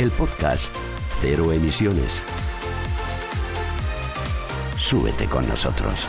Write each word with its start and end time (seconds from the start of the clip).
El 0.00 0.10
podcast 0.12 0.74
Cero 1.20 1.52
Emisiones. 1.52 2.22
Súbete 4.78 5.26
con 5.26 5.46
nosotros. 5.46 6.08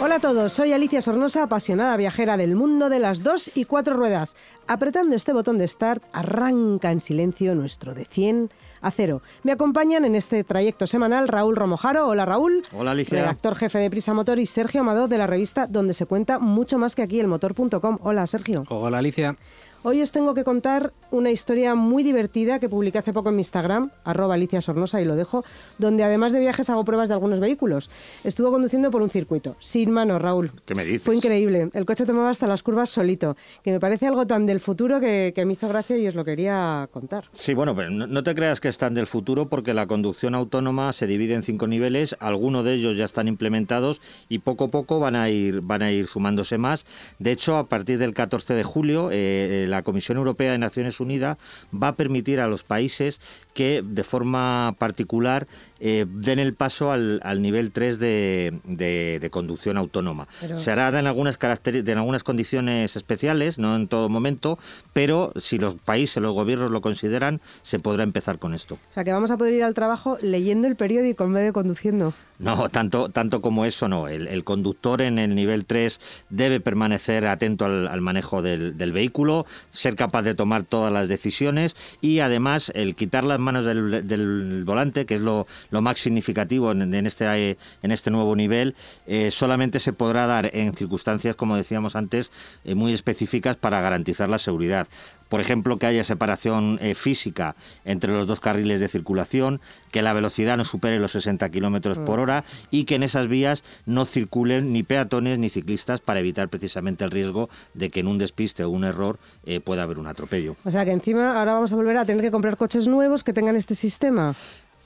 Hola 0.00 0.16
a 0.16 0.20
todos, 0.20 0.52
soy 0.52 0.74
Alicia 0.74 1.00
Sornosa, 1.00 1.44
apasionada 1.44 1.96
viajera 1.96 2.36
del 2.36 2.56
mundo 2.56 2.90
de 2.90 2.98
las 2.98 3.22
dos 3.22 3.50
y 3.54 3.64
cuatro 3.64 3.94
ruedas. 3.94 4.36
Apretando 4.66 5.16
este 5.16 5.32
botón 5.32 5.56
de 5.56 5.66
start, 5.66 6.04
arranca 6.12 6.92
en 6.92 7.00
silencio 7.00 7.54
nuestro 7.54 7.94
de 7.94 8.04
100 8.04 8.50
a 8.82 8.90
0. 8.90 9.22
Me 9.44 9.52
acompañan 9.52 10.04
en 10.04 10.14
este 10.14 10.44
trayecto 10.44 10.86
semanal 10.86 11.26
Raúl 11.26 11.56
Romojaro. 11.56 12.06
Hola 12.06 12.26
Raúl. 12.26 12.62
Hola 12.72 12.90
Alicia. 12.90 13.22
Redactor 13.22 13.56
jefe 13.56 13.78
de 13.78 13.90
Prisa 13.90 14.12
Motor 14.12 14.38
y 14.38 14.46
Sergio 14.46 14.82
Amado 14.82 15.08
de 15.08 15.16
la 15.16 15.26
revista 15.26 15.66
donde 15.66 15.94
se 15.94 16.04
cuenta 16.04 16.38
mucho 16.38 16.78
más 16.78 16.94
que 16.94 17.02
aquí, 17.02 17.18
elmotor.com. 17.18 17.98
Hola 18.02 18.26
Sergio. 18.26 18.64
Hola 18.68 18.98
Alicia. 18.98 19.36
Hoy 19.84 20.02
os 20.02 20.10
tengo 20.10 20.34
que 20.34 20.42
contar 20.42 20.92
una 21.12 21.30
historia 21.30 21.76
muy 21.76 22.02
divertida 22.02 22.58
que 22.58 22.68
publiqué 22.68 22.98
hace 22.98 23.12
poco 23.12 23.28
en 23.28 23.36
mi 23.36 23.42
Instagram, 23.42 23.92
arroba 24.02 24.34
Alicia 24.34 24.60
Sornosa, 24.60 25.00
y 25.00 25.04
lo 25.04 25.14
dejo, 25.14 25.44
donde 25.78 26.02
además 26.02 26.32
de 26.32 26.40
viajes 26.40 26.68
hago 26.68 26.84
pruebas 26.84 27.08
de 27.08 27.14
algunos 27.14 27.38
vehículos. 27.38 27.88
Estuvo 28.24 28.50
conduciendo 28.50 28.90
por 28.90 29.02
un 29.02 29.08
circuito, 29.08 29.54
sin 29.60 29.92
mano, 29.92 30.18
Raúl. 30.18 30.50
¿Qué 30.66 30.74
me 30.74 30.84
dices? 30.84 31.02
Fue 31.02 31.14
increíble. 31.14 31.70
El 31.72 31.86
coche 31.86 32.04
tomaba 32.04 32.30
hasta 32.30 32.48
las 32.48 32.64
curvas 32.64 32.90
solito, 32.90 33.36
que 33.62 33.70
me 33.70 33.78
parece 33.78 34.08
algo 34.08 34.26
tan 34.26 34.46
del 34.46 34.58
futuro 34.58 34.98
que, 34.98 35.32
que 35.32 35.44
me 35.44 35.52
hizo 35.52 35.68
gracia 35.68 35.96
y 35.96 36.08
os 36.08 36.16
lo 36.16 36.24
quería 36.24 36.88
contar. 36.90 37.26
Sí, 37.30 37.54
bueno, 37.54 37.76
pero 37.76 37.88
no, 37.88 38.08
no 38.08 38.24
te 38.24 38.34
creas 38.34 38.60
que 38.60 38.66
es 38.66 38.78
tan 38.78 38.94
del 38.94 39.06
futuro 39.06 39.48
porque 39.48 39.74
la 39.74 39.86
conducción 39.86 40.34
autónoma 40.34 40.92
se 40.92 41.06
divide 41.06 41.34
en 41.34 41.44
cinco 41.44 41.68
niveles, 41.68 42.16
algunos 42.18 42.64
de 42.64 42.74
ellos 42.74 42.96
ya 42.96 43.04
están 43.04 43.28
implementados 43.28 44.00
y 44.28 44.40
poco 44.40 44.64
a 44.64 44.68
poco 44.68 44.98
van 44.98 45.14
a 45.14 45.30
ir, 45.30 45.60
van 45.60 45.82
a 45.82 45.92
ir 45.92 46.08
sumándose 46.08 46.58
más. 46.58 46.84
De 47.20 47.30
hecho, 47.30 47.56
a 47.56 47.68
partir 47.68 47.98
del 47.98 48.12
14 48.12 48.54
de 48.54 48.64
julio, 48.64 49.10
eh, 49.12 49.67
la 49.68 49.82
Comisión 49.82 50.18
Europea 50.18 50.52
de 50.52 50.58
Naciones 50.58 51.00
Unidas 51.00 51.38
va 51.74 51.88
a 51.88 51.92
permitir 51.96 52.40
a 52.40 52.46
los 52.48 52.62
países 52.62 53.20
que 53.54 53.82
de 53.84 54.04
forma 54.04 54.74
particular 54.78 55.46
eh, 55.80 56.06
den 56.08 56.38
el 56.38 56.54
paso 56.54 56.92
al, 56.92 57.20
al 57.24 57.42
nivel 57.42 57.70
3 57.72 57.98
de, 57.98 58.58
de- 58.64 59.18
de 59.20 59.30
conducción 59.30 59.76
autónoma. 59.76 60.28
Pero- 60.40 60.56
Se 60.56 60.70
hará 60.70 60.88
en 60.98 61.06
algunas, 61.06 61.38
en 61.64 61.98
algunas 61.98 62.22
condiciones 62.24 62.96
especiales, 62.96 63.58
no 63.58 63.76
en 63.76 63.88
todo 63.88 64.08
momento, 64.08 64.58
pero 64.92 65.32
si 65.36 65.58
los 65.58 65.74
países, 65.76 66.22
los 66.22 66.34
gobiernos 66.34 66.70
lo 66.70 66.80
consideran, 66.80 67.40
se 67.62 67.78
podrá 67.78 68.02
empezar 68.02 68.38
con 68.38 68.54
esto. 68.54 68.74
O 68.90 68.92
sea, 68.94 69.04
que 69.04 69.12
vamos 69.12 69.30
a 69.30 69.36
poder 69.36 69.54
ir 69.54 69.64
al 69.64 69.74
trabajo 69.74 70.18
leyendo 70.22 70.66
el 70.68 70.76
periódico 70.76 71.24
en 71.24 71.32
vez 71.34 71.44
de 71.44 71.52
conduciendo. 71.52 72.12
No, 72.38 72.68
tanto, 72.68 73.08
tanto 73.08 73.40
como 73.40 73.64
eso 73.64 73.88
no. 73.88 74.06
El, 74.08 74.28
el 74.28 74.44
conductor 74.44 75.02
en 75.02 75.18
el 75.18 75.34
nivel 75.34 75.64
3 75.64 76.00
debe 76.30 76.60
permanecer 76.60 77.26
atento 77.26 77.64
al, 77.64 77.88
al 77.88 78.00
manejo 78.00 78.42
del, 78.42 78.76
del 78.78 78.92
vehículo, 78.92 79.44
ser 79.70 79.96
capaz 79.96 80.22
de 80.22 80.34
tomar 80.34 80.62
todas 80.62 80.92
las 80.92 81.08
decisiones 81.08 81.76
y 82.00 82.20
además 82.20 82.70
el 82.74 82.94
quitar 82.94 83.24
las 83.24 83.38
manos 83.38 83.64
del, 83.64 84.62
volante, 84.64 85.06
que 85.06 85.16
es 85.16 85.20
lo, 85.20 85.46
más 85.70 85.98
significativo 85.98 86.72
en, 86.72 86.94
este, 87.06 87.56
en 87.82 87.90
este 87.90 88.10
nuevo 88.10 88.34
nivel, 88.36 88.74
eh, 89.06 89.30
solamente 89.30 89.78
se 89.78 89.92
podrá 89.92 90.26
dar 90.26 90.50
en 90.54 90.74
circunstancias, 90.74 91.36
como 91.36 91.56
decíamos 91.56 91.96
antes, 91.96 92.30
eh, 92.64 92.74
muy 92.74 92.92
específicas 92.92 93.56
para 93.56 93.80
garantizar 93.80 94.28
la 94.28 94.38
seguridad. 94.38 94.88
Por 95.28 95.40
ejemplo, 95.40 95.78
que 95.78 95.86
haya 95.86 96.04
separación 96.04 96.78
eh, 96.80 96.94
física 96.94 97.56
entre 97.84 98.12
los 98.12 98.26
dos 98.26 98.40
carriles 98.40 98.80
de 98.80 98.88
circulación, 98.88 99.60
que 99.90 100.02
la 100.02 100.12
velocidad 100.12 100.56
no 100.56 100.64
supere 100.64 100.98
los 100.98 101.12
60 101.12 101.48
kilómetros 101.50 101.98
por 101.98 102.20
hora 102.20 102.44
y 102.70 102.84
que 102.84 102.94
en 102.94 103.02
esas 103.02 103.28
vías 103.28 103.64
no 103.86 104.04
circulen 104.04 104.72
ni 104.72 104.82
peatones 104.82 105.38
ni 105.38 105.50
ciclistas 105.50 106.00
para 106.00 106.20
evitar 106.20 106.48
precisamente 106.48 107.04
el 107.04 107.10
riesgo 107.10 107.48
de 107.74 107.90
que 107.90 108.00
en 108.00 108.08
un 108.08 108.18
despiste 108.18 108.64
o 108.64 108.70
un 108.70 108.84
error 108.84 109.18
eh, 109.44 109.60
pueda 109.60 109.82
haber 109.82 109.98
un 109.98 110.06
atropello. 110.06 110.56
O 110.64 110.70
sea, 110.70 110.84
que 110.84 110.92
encima 110.92 111.38
ahora 111.38 111.54
vamos 111.54 111.72
a 111.72 111.76
volver 111.76 111.96
a 111.96 112.04
tener 112.04 112.22
que 112.22 112.30
comprar 112.30 112.56
coches 112.56 112.88
nuevos 112.88 113.24
que 113.24 113.32
tengan 113.32 113.56
este 113.56 113.74
sistema. 113.74 114.34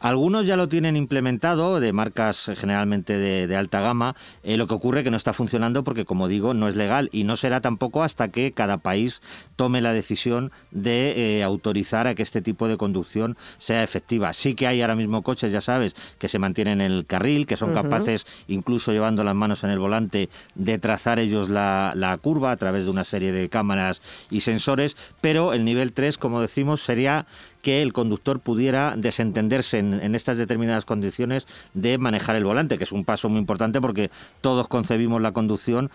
Algunos 0.03 0.49
ya 0.49 0.57
lo 0.57 0.69
tienen 0.69 0.97
implementado, 0.97 1.79
de 1.79 1.93
marcas 1.93 2.49
eh, 2.49 2.57
generalmente 2.57 3.17
de, 3.17 3.47
de 3.47 3.57
alta 3.57 3.81
gama. 3.81 4.17
Eh, 4.43 4.57
lo 4.57 4.67
que 4.67 4.75
ocurre 4.75 5.05
que 5.05 5.13
no 5.13 5.17
está 5.17 5.33
funcionando 5.33 5.85
porque, 5.85 6.05
como 6.05 6.27
digo, 6.27 6.55
no 6.55 6.67
es 6.67 6.75
legal 6.75 7.09
y 7.13 7.23
no 7.23 7.37
será 7.37 7.61
tampoco 7.61 8.03
hasta 8.03 8.27
que 8.27 8.51
cada 8.51 8.79
país 8.79 9.23
tome 9.55 9.81
la 9.81 9.93
decisión 9.93 10.51
de 10.73 11.39
eh, 11.39 11.45
autorizar 11.45 12.09
a 12.09 12.17
que 12.17 12.25
este 12.25 12.43
tipo 12.43 12.67
de 12.67 12.77
conducción 12.77 13.37
sea 13.59 13.85
efectiva. 13.85 14.33
Sí 14.33 14.57
que 14.57 14.67
hay 14.67 14.83
ahora 14.83 14.97
mismo 14.97 15.23
coches, 15.23 15.53
ya 15.53 15.61
sabes, 15.61 15.95
que 16.19 16.27
se 16.27 16.41
mantienen 16.41 16.81
en 16.81 16.91
el 16.91 17.07
carril, 17.07 17.47
que 17.47 17.57
son 17.57 17.73
capaces, 17.73 18.27
incluso 18.49 18.91
llevando 18.91 19.23
las 19.23 19.37
manos 19.37 19.63
en 19.63 19.71
el 19.71 19.79
volante, 19.79 20.31
de 20.57 20.79
trazar 20.79 21.21
ellos 21.21 21.49
la, 21.49 21.93
la 21.95 22.19
curva 22.19 22.51
a 22.51 22.57
través 22.57 22.87
de 22.87 22.91
una 22.91 23.05
serie 23.05 23.31
de 23.31 23.49
cámaras 23.49 24.03
y 24.31 24.41
sensores, 24.41 24.97
pero 25.21 25.53
el 25.53 25.65
nivel 25.65 25.93
3, 25.93 26.19
como 26.19 26.41
decimos, 26.41 26.81
sería 26.81 27.27
que 27.63 27.81
el 27.81 27.93
conductor 27.93 28.41
pudiera 28.41 28.95
desentenderse 28.97 29.79
en, 29.79 30.15
estas 30.15 30.37
determinadas 30.37 30.85
condiciones 30.85 31.47
de 31.75 31.97
manejar 31.97 32.37
el 32.37 32.45
volante, 32.45 32.77
que 32.77 32.85
es 32.85 32.93
un 32.93 33.05
paso 33.05 33.29
muy 33.29 33.39
importante 33.39 33.81
porque 33.81 34.11
todos 34.41 34.69
concebimos 34.69 35.23
la 35.23 35.33
conducción 35.33 35.91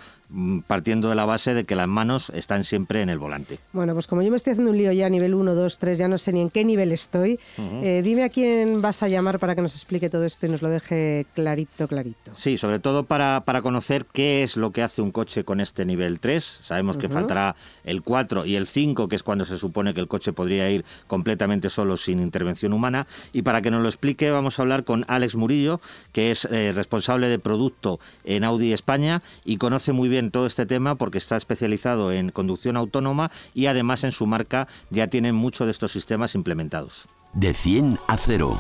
partiendo 0.67 1.09
de 1.09 1.15
la 1.15 1.25
base 1.25 1.53
de 1.53 1.63
que 1.63 1.75
las 1.75 1.88
manos 1.88 2.31
están 2.35 2.63
siempre 2.63 3.01
en 3.01 3.09
el 3.09 3.17
volante. 3.17 3.59
Bueno, 3.71 3.93
pues 3.93 4.07
como 4.07 4.21
yo 4.21 4.29
me 4.29 4.38
estoy 4.38 4.51
haciendo 4.51 4.71
un 4.71 4.77
lío 4.77 4.91
ya 4.91 5.05
a 5.05 5.09
nivel 5.09 5.33
1, 5.33 5.55
2, 5.55 5.79
3, 5.79 5.97
ya 5.97 6.07
no 6.07 6.17
sé 6.17 6.33
ni 6.33 6.41
en 6.41 6.49
qué 6.49 6.65
nivel 6.65 6.91
estoy, 6.91 7.39
eh, 7.57 8.01
dime 8.03 8.23
a 8.23 8.29
quién 8.29 8.81
vas 8.81 9.03
a 9.03 9.07
llamar 9.07 9.39
para 9.39 9.55
que 9.55 9.61
nos 9.61 9.75
explique 9.75 10.09
todo 10.09 10.25
esto 10.25 10.45
y 10.45 10.49
nos 10.49 10.61
lo 10.61 10.69
deje 10.69 11.25
clarito, 11.33 11.88
clarito. 11.88 12.31
Sí, 12.35 12.57
sobre 12.57 12.79
todo 12.79 13.03
para, 13.03 13.41
para 13.45 13.61
conocer 13.61 14.05
qué 14.05 14.43
es 14.43 14.57
lo 14.57 14.71
que 14.71 14.83
hace 14.83 15.01
un 15.01 15.11
coche 15.11 15.45
con 15.45 15.61
este 15.61 15.85
nivel 15.85 16.19
3. 16.19 16.44
Sabemos 16.44 16.97
que 16.97 17.07
faltará 17.07 17.55
el 17.85 18.01
4 18.01 18.45
y 18.45 18.55
el 18.55 18.67
5, 18.67 19.07
que 19.07 19.15
es 19.15 19.23
cuando 19.23 19.45
se 19.45 19.57
supone 19.57 19.94
que 19.94 20.01
el 20.01 20.07
coche 20.07 20.33
podría 20.33 20.69
ir 20.69 20.83
completamente 21.07 21.69
solo 21.69 21.95
sin 21.95 22.19
intervención 22.19 22.73
humana. 22.73 23.07
Y 23.31 23.44
para 23.44 23.61
que 23.61 23.71
nos 23.71 23.81
lo 23.81 23.88
explique 23.88 24.29
vamos 24.29 24.59
a 24.59 24.63
hablar 24.63 24.83
con 24.83 25.05
Alex 25.07 25.35
Murillo, 25.35 25.79
que 26.11 26.31
es 26.31 26.45
eh, 26.45 26.73
responsable 26.73 27.27
de 27.27 27.39
producto 27.39 27.99
en 28.25 28.44
Audi 28.44 28.73
España 28.73 29.21
y 29.45 29.57
conoce 29.57 29.94
muy 29.94 30.09
bien 30.09 30.16
todo 30.31 30.45
este 30.45 30.66
tema 30.66 30.95
porque 30.95 31.19
está 31.19 31.35
especializado 31.35 32.11
en 32.11 32.29
conducción 32.29 32.78
autónoma 32.78 33.31
y 33.53 33.67
además 33.67 34.03
en 34.03 34.11
su 34.11 34.25
marca 34.28 34.67
ya 34.89 35.07
tienen 35.07 35.35
muchos 35.35 35.67
de 35.67 35.72
estos 35.72 35.91
sistemas 35.91 36.35
implementados. 36.35 37.07
De 37.33 37.53
100 37.53 38.00
a 38.07 38.17
0. 38.17 38.57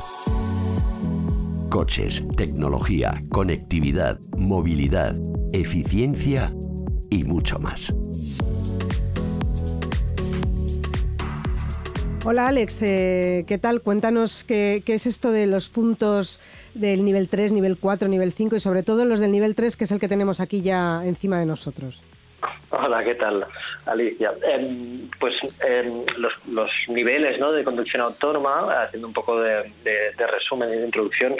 Coches, 1.69 2.23
tecnología, 2.35 3.19
conectividad, 3.31 4.19
movilidad, 4.37 5.15
eficiencia 5.51 6.51
y 7.09 7.23
mucho 7.23 7.59
más. 7.59 7.93
Hola 12.25 12.47
Alex, 12.47 12.81
eh, 12.81 13.45
¿qué 13.47 13.57
tal? 13.57 13.81
Cuéntanos 13.81 14.43
qué, 14.43 14.83
es 14.85 15.05
esto 15.05 15.31
de 15.31 15.47
los 15.47 15.69
puntos 15.69 16.41
del 16.73 17.05
nivel 17.05 17.29
3, 17.29 17.53
nivel 17.53 17.77
4, 17.77 18.09
nivel 18.09 18.33
5 18.33 18.57
y 18.57 18.59
sobre 18.59 18.83
todo 18.83 19.05
los 19.05 19.19
del 19.19 19.31
nivel 19.31 19.55
3, 19.55 19.77
que 19.77 19.85
es 19.85 19.91
el 19.91 19.99
que 19.99 20.09
tenemos 20.09 20.41
aquí 20.41 20.61
ya 20.61 21.01
encima 21.05 21.39
de 21.39 21.45
nosotros. 21.45 22.03
Hola, 22.69 23.03
¿qué 23.03 23.15
tal, 23.15 23.45
Alicia? 23.85 24.33
Em, 24.43 25.09
pues 25.19 25.35
em, 25.61 26.03
los, 26.17 26.71
niveles 26.89 27.39
de 27.39 27.63
conducción 27.63 28.01
autónoma, 28.01 28.83
haciendo 28.83 29.07
un 29.07 29.13
poco 29.13 29.39
de, 29.39 29.71
resumen 30.17 30.69
y 30.69 30.77
de 30.77 30.85
introducción, 30.85 31.35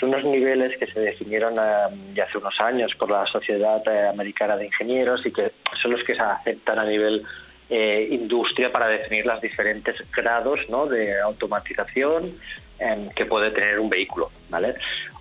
son 0.00 0.08
unos 0.08 0.24
niveles 0.24 0.76
que 0.78 0.86
se 0.86 0.98
definieron 0.98 1.54
em, 1.56 2.14
ya 2.14 2.24
hace 2.24 2.38
unos 2.38 2.60
años 2.60 2.92
por 2.98 3.10
la 3.10 3.24
Sociedad 3.26 3.82
eh, 3.86 4.08
Americana 4.08 4.56
de 4.56 4.66
Ingenieros 4.66 5.24
y 5.24 5.32
que 5.32 5.52
son 5.80 5.92
los 5.92 6.02
que 6.02 6.16
se 6.16 6.22
aceptan 6.22 6.78
a 6.80 6.84
nivel 6.84 7.24
eh, 7.70 8.08
industria 8.10 8.70
para 8.70 8.88
definir 8.88 9.24
los 9.26 9.40
diferentes 9.40 9.96
grados 10.12 10.60
¿no? 10.68 10.86
de 10.86 11.20
automatización 11.20 12.38
em, 12.78 13.08
que 13.10 13.24
puede 13.24 13.50
tener 13.50 13.80
un 13.80 13.88
vehículo. 13.88 14.30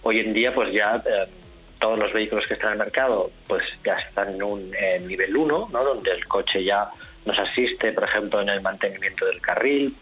Hoy 0.02 0.20
en 0.20 0.34
día, 0.34 0.54
pues 0.54 0.74
ya 0.74 1.02
em, 1.06 1.30
todos 1.80 1.98
los 1.98 2.14
vehículos 2.14 2.46
que 2.48 2.54
están 2.56 2.74
en 2.74 2.74
el 2.74 2.86
mercado 2.86 3.32
pues 3.48 3.64
ya 3.86 3.96
están 3.96 4.36
en 4.36 4.44
un 4.44 4.74
eh, 4.74 5.00
nivel 5.00 5.36
1, 5.36 5.70
¿no? 5.72 5.84
donde 5.84 6.12
el 6.12 6.26
coche 6.28 6.64
ya 6.64 6.90
nos 7.26 7.40
asiste, 7.40 7.92
por 7.94 8.04
ejemplo, 8.04 8.42
en 8.42 8.50
el 8.50 8.62
mantenimiento 8.62 9.26
del 9.26 9.40
carril. 9.42 9.96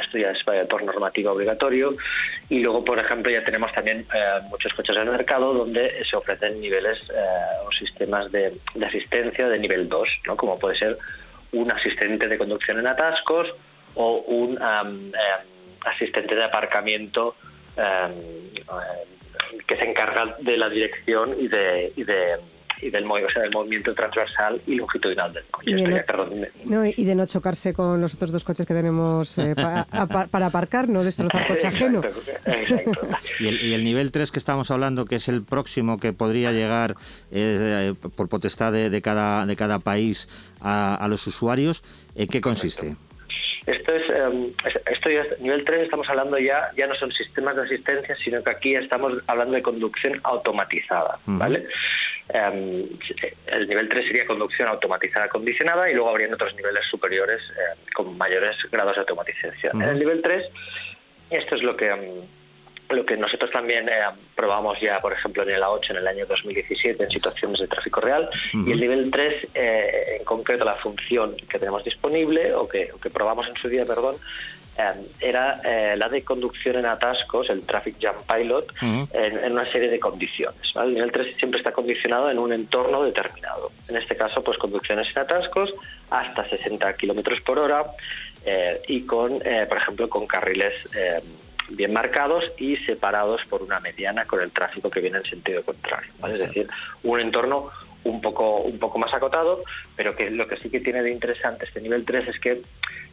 Esto 0.00 0.18
ya 0.18 0.30
es 0.30 0.42
por 0.42 0.82
normativa 0.82 1.32
obligatorio. 1.32 1.94
Y 2.48 2.58
luego, 2.58 2.84
por 2.84 2.98
ejemplo, 2.98 3.30
ya 3.30 3.44
tenemos 3.44 3.72
también 3.72 4.06
eh, 4.12 4.40
muchos 4.48 4.72
coches 4.74 4.96
en 4.96 5.02
el 5.02 5.10
mercado 5.10 5.54
donde 5.54 6.04
se 6.04 6.16
ofrecen 6.16 6.60
niveles 6.60 6.98
eh, 7.10 7.64
o 7.64 7.70
sistemas 7.72 8.30
de, 8.32 8.52
de 8.74 8.86
asistencia 8.86 9.48
de 9.48 9.58
nivel 9.58 9.88
2, 9.88 10.08
¿no? 10.26 10.36
como 10.36 10.58
puede 10.58 10.76
ser 10.76 10.98
un 11.54 11.70
asistente 11.70 12.28
de 12.28 12.38
conducción 12.38 12.78
en 12.78 12.86
atascos 12.86 13.48
o 13.94 14.18
un 14.18 14.58
asistente 15.84 16.34
de 16.34 16.44
aparcamiento 16.44 17.36
que 19.66 19.76
se 19.76 19.88
encarga 19.88 20.36
de 20.40 20.56
la 20.56 20.68
dirección 20.68 21.36
y 21.38 21.48
de, 21.48 21.92
y 21.96 22.04
de 22.04 22.36
y 22.84 22.90
del, 22.90 23.04
o 23.06 23.30
sea, 23.30 23.42
del 23.42 23.50
movimiento 23.50 23.94
transversal 23.94 24.60
y 24.66 24.74
longitudinal 24.74 25.32
del 25.32 25.44
coche. 25.44 25.70
Y 25.70 25.74
de, 25.74 26.04
no, 26.66 26.84
y 26.84 27.04
de 27.04 27.14
no 27.14 27.24
chocarse 27.24 27.72
con 27.72 27.98
los 27.98 28.14
otros 28.14 28.30
dos 28.30 28.44
coches 28.44 28.66
que 28.66 28.74
tenemos 28.74 29.38
eh, 29.38 29.54
para 29.54 30.46
aparcar, 30.46 30.88
no 30.88 31.02
destrozar 31.02 31.46
coche 31.48 31.66
ajeno. 31.66 32.02
y, 33.40 33.72
el, 33.72 33.84
nivel 33.84 34.12
3 34.12 34.30
que 34.30 34.38
estamos 34.38 34.70
hablando, 34.70 35.06
que 35.06 35.14
es 35.14 35.28
el 35.28 35.42
próximo 35.44 35.98
que 35.98 36.12
podría 36.12 36.52
llegar 36.52 36.96
eh, 37.30 37.94
por 38.16 38.28
potestad 38.28 38.72
de, 38.72 39.02
cada, 39.02 39.46
de 39.46 39.56
cada 39.56 39.78
país 39.78 40.28
a, 40.60 41.06
los 41.08 41.26
usuarios, 41.26 41.82
¿en 42.14 42.28
qué 42.28 42.42
consiste? 42.42 42.96
Esto 43.66 43.94
es, 43.94 44.10
em, 44.10 44.50
esto 44.92 45.10
ya, 45.10 45.24
nivel 45.40 45.64
3 45.64 45.84
estamos 45.84 46.06
hablando 46.10 46.38
ya, 46.38 46.70
ya 46.76 46.86
no 46.86 46.94
son 46.96 47.10
sistemas 47.12 47.56
de 47.56 47.62
asistencia, 47.62 48.14
sino 48.16 48.42
que 48.42 48.50
aquí 48.50 48.74
estamos 48.74 49.14
hablando 49.26 49.54
de 49.54 49.62
conducción 49.62 50.20
automatizada, 50.22 51.18
¿vale? 51.24 51.66
Em, 52.28 52.88
el 53.46 53.68
nivel 53.68 53.88
3 53.88 54.06
sería 54.06 54.26
conducción 54.26 54.68
automatizada 54.68 55.28
condicionada 55.28 55.90
y 55.90 55.94
luego 55.94 56.08
habrían 56.08 56.32
otros 56.32 56.54
niveles 56.54 56.86
superiores 56.86 57.40
em, 57.50 57.78
con 57.94 58.16
mayores 58.16 58.56
grados 58.72 58.94
de 58.94 59.00
automatización. 59.00 59.82
En 59.82 59.88
el 59.90 59.98
nivel 59.98 60.22
3, 60.22 60.44
esto 61.30 61.54
es 61.56 61.62
lo 61.62 61.76
que 61.76 61.88
em, 61.88 62.26
lo 62.90 63.04
que 63.04 63.16
nosotros 63.16 63.50
también 63.50 63.88
probamos 64.34 64.78
ya, 64.80 65.00
por 65.00 65.12
ejemplo, 65.12 65.42
en 65.42 65.50
el 65.50 65.62
A8 65.62 65.90
en 65.90 65.96
el 65.96 66.06
año 66.06 66.26
2017 66.26 67.02
en 67.02 67.10
situaciones 67.10 67.60
de 67.60 67.66
tráfico 67.66 68.00
real. 68.00 68.28
Y 68.52 68.72
el 68.72 68.80
nivel 68.80 69.10
3, 69.10 69.48
eh, 69.54 70.16
en 70.18 70.24
concreto, 70.24 70.64
la 70.64 70.76
función 70.76 71.34
que 71.48 71.58
tenemos 71.58 71.84
disponible, 71.84 72.54
o 72.54 72.68
que, 72.68 72.90
o 72.92 73.00
que 73.00 73.10
probamos 73.10 73.48
en 73.48 73.56
su 73.56 73.68
día, 73.68 73.84
perdón, 73.86 74.16
Em, 74.76 75.04
era 75.20 75.60
eh, 75.62 75.96
la 75.96 76.08
de 76.08 76.24
conducción 76.24 76.76
en 76.76 76.86
atascos, 76.86 77.48
el 77.48 77.62
Traffic 77.62 77.96
Jam 78.00 78.16
Pilot, 78.28 78.72
en, 78.82 79.52
una 79.52 79.70
serie 79.70 79.88
de 79.88 80.00
condiciones. 80.00 80.60
El 80.74 80.94
nivel 80.94 81.12
3 81.12 81.36
siempre 81.36 81.58
está 81.58 81.70
condicionado 81.70 82.28
en 82.28 82.40
un 82.40 82.52
entorno 82.52 83.04
determinado. 83.04 83.70
En 83.88 83.96
este 83.96 84.16
caso, 84.16 84.42
pues 84.42 84.58
conducciones 84.58 85.06
en 85.14 85.22
atascos 85.22 85.72
hasta 86.10 86.48
60 86.48 86.92
kilómetros 86.94 87.40
por 87.42 87.60
hora 87.60 87.84
eh, 88.44 88.82
y 88.88 89.02
con, 89.02 89.38
eh, 89.44 89.66
por 89.68 89.78
ejemplo, 89.78 90.08
con 90.08 90.26
carriles 90.26 90.74
bien 91.70 91.92
marcados 91.92 92.44
y 92.58 92.76
separados 92.78 93.40
por 93.48 93.62
una 93.62 93.80
mediana 93.80 94.26
con 94.26 94.40
el 94.40 94.50
tráfico 94.50 94.90
que 94.90 95.00
viene 95.00 95.18
en 95.18 95.24
sentido 95.24 95.62
contrario. 95.62 96.12
Es 96.30 96.40
decir, 96.40 96.66
un 97.04 97.20
entorno 97.20 97.70
un 98.04 98.20
poco, 98.20 98.58
un 98.58 98.78
poco 98.78 98.98
más 98.98 99.12
acotado, 99.12 99.62
pero 99.96 100.14
que 100.14 100.30
lo 100.30 100.46
que 100.46 100.56
sí 100.58 100.70
que 100.70 100.80
tiene 100.80 101.02
de 101.02 101.10
interesante 101.10 101.64
este 101.64 101.80
nivel 101.80 102.04
3 102.04 102.28
es 102.28 102.38
que 102.38 102.62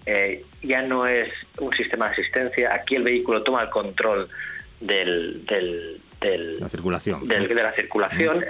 eh, 0.06 0.44
ya 0.62 0.82
no 0.82 1.08
es 1.08 1.30
un 1.60 1.74
sistema 1.76 2.08
de 2.08 2.14
asistencia, 2.14 2.74
aquí 2.74 2.96
el 2.96 3.04
vehículo 3.04 3.44
toma 3.44 3.64
el 3.64 3.70
control 3.70 4.30
del, 4.80 5.46
del, 5.46 6.02
la 6.60 6.70
circulación. 6.70 7.28
de 7.28 7.54
la 7.54 7.74
circulación. 7.74 8.44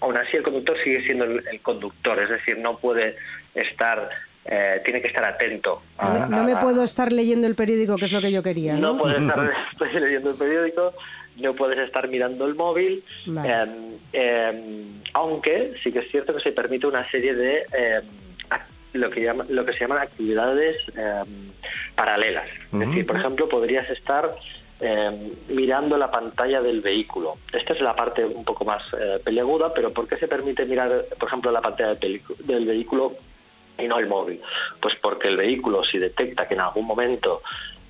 aún 0.00 0.16
así 0.16 0.36
el 0.36 0.42
conductor 0.42 0.76
sigue 0.82 1.04
siendo 1.04 1.24
el, 1.24 1.60
conductor, 1.62 2.20
es 2.20 2.30
decir, 2.30 2.58
no 2.58 2.76
puede 2.78 3.16
estar 3.54 4.08
eh, 4.44 4.82
tiene 4.84 5.00
que 5.00 5.08
estar 5.08 5.24
atento. 5.24 5.82
no, 6.28 6.42
me 6.42 6.56
puedo 6.56 6.82
estar 6.82 7.12
leyendo 7.12 7.46
el 7.46 7.54
periódico, 7.54 7.96
que 7.96 8.06
es 8.06 8.12
lo 8.12 8.20
que 8.20 8.32
yo 8.32 8.42
quería. 8.42 8.74
No, 8.74 8.94
no 8.94 8.98
puedes 8.98 9.22
estar 9.22 9.38
leyendo 10.00 10.30
el 10.30 10.36
periódico, 10.36 10.94
no 11.36 11.54
puedes 11.54 11.78
estar 11.78 12.08
mirando 12.08 12.46
el 12.46 12.54
móvil, 12.54 13.02
em, 13.26 13.98
em, 14.12 15.00
aunque 15.14 15.74
sí 15.82 15.92
que 15.92 16.00
es 16.00 16.10
cierto 16.10 16.34
que 16.34 16.40
se 16.40 16.52
permite 16.52 16.86
una 16.86 17.08
serie 17.10 17.34
de 17.34 17.64
em, 17.72 18.04
lo 18.94 19.10
que 19.10 19.22
llama, 19.22 19.44
lo 19.48 19.64
que 19.64 19.72
se 19.72 19.80
llaman 19.80 19.98
actividades 19.98 20.76
paralelas. 21.94 22.48
Es 22.72 22.78
decir, 22.78 23.06
por 23.06 23.16
ejemplo, 23.16 23.48
podrías 23.48 23.88
estar 23.88 24.34
mirando 25.48 25.96
la 25.96 26.10
pantalla 26.10 26.60
del 26.60 26.80
vehículo. 26.80 27.36
Esta 27.52 27.72
es 27.72 27.80
la 27.80 27.94
parte 27.94 28.24
un 28.24 28.44
poco 28.44 28.64
más 28.64 28.82
eh, 28.98 29.20
peleaguda, 29.24 29.72
pero 29.72 29.92
¿por 29.92 30.08
qué 30.08 30.16
se 30.16 30.26
permite 30.26 30.64
mirar, 30.64 31.04
por 31.18 31.28
ejemplo, 31.28 31.52
la 31.52 31.60
pantalla 31.60 31.94
del 31.94 32.66
vehículo 32.66 33.14
y 33.78 33.86
no 33.86 33.98
el 33.98 34.08
móvil? 34.08 34.40
Pues 34.80 34.94
porque 35.00 35.28
el 35.28 35.36
vehículo, 35.36 35.84
si 35.84 35.98
detecta 35.98 36.48
que 36.48 36.54
en 36.54 36.60
algún 36.60 36.86
momento 36.86 37.42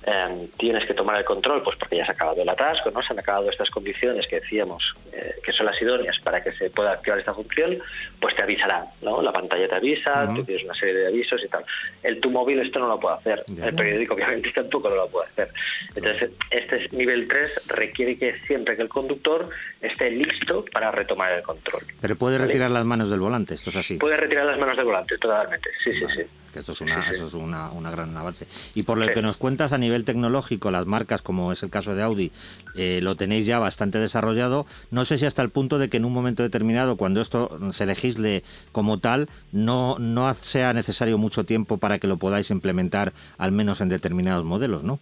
Em, 0.05 0.49
tienes 0.57 0.85
que 0.85 0.93
tomar 0.93 1.17
el 1.17 1.23
control, 1.23 1.63
pues 1.63 1.77
porque 1.77 1.95
ya 1.95 2.05
se 2.05 2.11
ha 2.11 2.13
acabado 2.13 2.41
el 2.41 2.49
atasco, 2.49 2.91
¿no? 2.91 3.01
Se 3.01 3.13
han 3.13 3.19
acabado 3.19 3.49
estas 3.49 3.69
condiciones 3.69 4.27
que 4.27 4.41
decíamos 4.41 4.83
eh, 5.13 5.35
que 5.41 5.53
son 5.53 5.65
las 5.65 5.81
idóneas 5.81 6.19
para 6.21 6.43
que 6.43 6.51
se 6.51 6.69
pueda 6.71 6.91
activar 6.91 7.19
esta 7.19 7.33
función, 7.33 7.77
pues 8.19 8.35
te 8.35 8.43
avisará, 8.43 8.85
¿no? 9.01 9.21
La 9.21 9.31
pantalla 9.31 9.65
te 9.65 9.75
avisa, 9.75 10.27
tú 10.35 10.43
tienes 10.43 10.65
una 10.65 10.73
serie 10.73 10.95
de 10.95 11.07
avisos 11.07 11.41
y 11.45 11.47
tal. 11.47 11.63
El 12.01 12.19
tu 12.19 12.31
móvil 12.31 12.59
esto 12.59 12.79
no 12.79 12.87
lo 12.87 12.99
puede 12.99 13.15
hacer, 13.15 13.45
el 13.47 13.75
periódico 13.75 14.13
obviamente 14.15 14.51
tampoco 14.51 14.89
lo 14.89 15.07
puede 15.07 15.27
hacer. 15.27 15.49
Entonces, 15.95 16.31
este 16.51 16.89
nivel 16.91 17.25
3 17.29 17.67
requiere 17.67 18.17
que 18.17 18.37
siempre 18.45 18.75
que 18.75 18.81
el 18.81 18.89
conductor 18.89 19.49
esté 19.79 20.11
listo 20.11 20.65
para 20.73 20.91
retomar 20.91 21.31
el 21.31 21.43
control. 21.43 21.83
Pero 22.01 22.17
puede 22.17 22.37
retirar 22.37 22.71
las 22.71 22.83
manos 22.83 23.09
del 23.09 23.21
volante, 23.21 23.53
esto 23.53 23.69
es 23.69 23.77
así. 23.77 23.97
Puede 23.99 24.17
retirar 24.17 24.47
las 24.47 24.59
manos 24.59 24.75
del 24.75 24.85
volante, 24.85 25.17
totalmente, 25.17 25.69
sí, 25.81 25.93
sí, 25.93 26.05
sí 26.13 26.23
que 26.53 26.59
esto 26.59 26.71
es 26.71 26.81
una, 26.81 27.09
Eso 27.09 27.27
es 27.27 27.33
una, 27.33 27.71
una, 27.71 27.91
gran 27.91 28.15
avance. 28.15 28.45
Y 28.75 28.83
por 28.83 28.97
lo 28.97 29.07
que 29.07 29.21
nos 29.21 29.37
cuentas 29.37 29.73
a 29.73 29.77
nivel 29.77 30.05
tecnológico, 30.05 30.71
las 30.71 30.85
marcas, 30.85 31.21
como 31.21 31.51
es 31.51 31.63
el 31.63 31.69
caso 31.69 31.95
de 31.95 32.03
Audi, 32.03 32.31
eh, 32.75 32.99
lo 33.01 33.15
tenéis 33.15 33.45
ya 33.45 33.59
bastante 33.59 33.97
desarrollado. 33.97 34.65
No 34.91 35.03
sé 35.03 35.17
si 35.17 35.25
hasta 35.25 35.41
el 35.41 35.49
punto 35.49 35.79
de 35.79 35.89
que 35.89 35.97
en 35.97 36.05
un 36.05 36.13
momento 36.13 36.43
determinado, 36.43 36.95
cuando 36.95 37.19
esto 37.21 37.59
se 37.71 37.85
legisle 37.85 38.43
como 38.71 38.99
tal, 38.99 39.27
no, 39.51 39.97
no 39.99 40.33
sea 40.35 40.73
necesario 40.73 41.17
mucho 41.17 41.43
tiempo 41.43 41.77
para 41.77 41.99
que 41.99 42.07
lo 42.07 42.17
podáis 42.17 42.51
implementar, 42.51 43.13
al 43.37 43.51
menos 43.51 43.81
en 43.81 43.89
determinados 43.89 44.45
modelos, 44.45 44.83
¿no? 44.83 44.99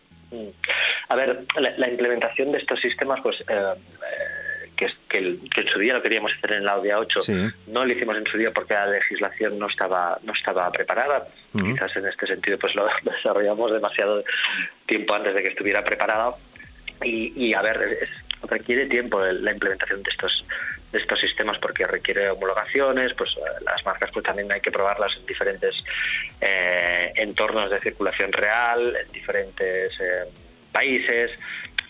A 1.09 1.15
ver, 1.15 1.43
la, 1.57 1.89
implementación 1.89 2.53
de 2.53 2.59
estos 2.59 2.79
sistemas, 2.79 3.19
pues 3.21 3.35
eh, 3.41 3.73
eh 4.85 4.91
que, 5.07 5.17
en 5.19 5.67
su 5.71 5.79
día 5.79 5.93
lo 5.93 6.01
queríamos 6.01 6.31
hacer 6.37 6.53
en 6.53 6.65
la 6.65 6.73
Audi 6.73 6.89
A8, 6.89 7.53
no 7.67 7.85
lo 7.85 7.91
hicimos 7.91 8.17
en 8.17 8.25
su 8.25 8.37
día 8.37 8.49
porque 8.53 8.73
la 8.73 8.87
legislación 8.87 9.59
no 9.59 9.67
estaba 9.67 10.19
no 10.23 10.33
estaba 10.33 10.71
preparada. 10.71 11.27
Quizás 11.53 11.95
en 11.97 12.07
este 12.07 12.27
sentido 12.27 12.57
pues 12.57 12.75
lo 12.75 12.87
desarrollamos 13.03 13.71
demasiado 13.71 14.23
tiempo 14.85 15.13
antes 15.13 15.33
de 15.35 15.43
que 15.43 15.49
estuviera 15.49 15.83
preparada. 15.83 16.35
Y, 17.03 17.51
a 17.55 17.63
ver, 17.63 18.07
requiere 18.43 18.85
tiempo 18.85 19.19
la 19.23 19.51
implementación 19.51 20.03
de 20.03 20.09
estos 20.11 20.45
de 20.91 20.99
estos 20.99 21.19
sistemas 21.19 21.57
porque 21.59 21.85
requiere 21.87 22.29
homologaciones, 22.29 23.13
pues 23.17 23.29
eh, 23.37 23.63
las 23.65 23.83
marcas 23.85 24.09
pues 24.11 24.25
también 24.25 24.51
hay 24.51 24.59
que 24.59 24.71
probarlas 24.71 25.15
en 25.17 25.25
diferentes 25.25 25.73
eh, 26.41 27.13
entornos 27.15 27.69
de 27.69 27.79
circulación 27.79 28.31
real, 28.31 28.97
en 28.97 29.11
diferentes 29.11 29.93
eh, 30.01 30.25
países 30.71 31.31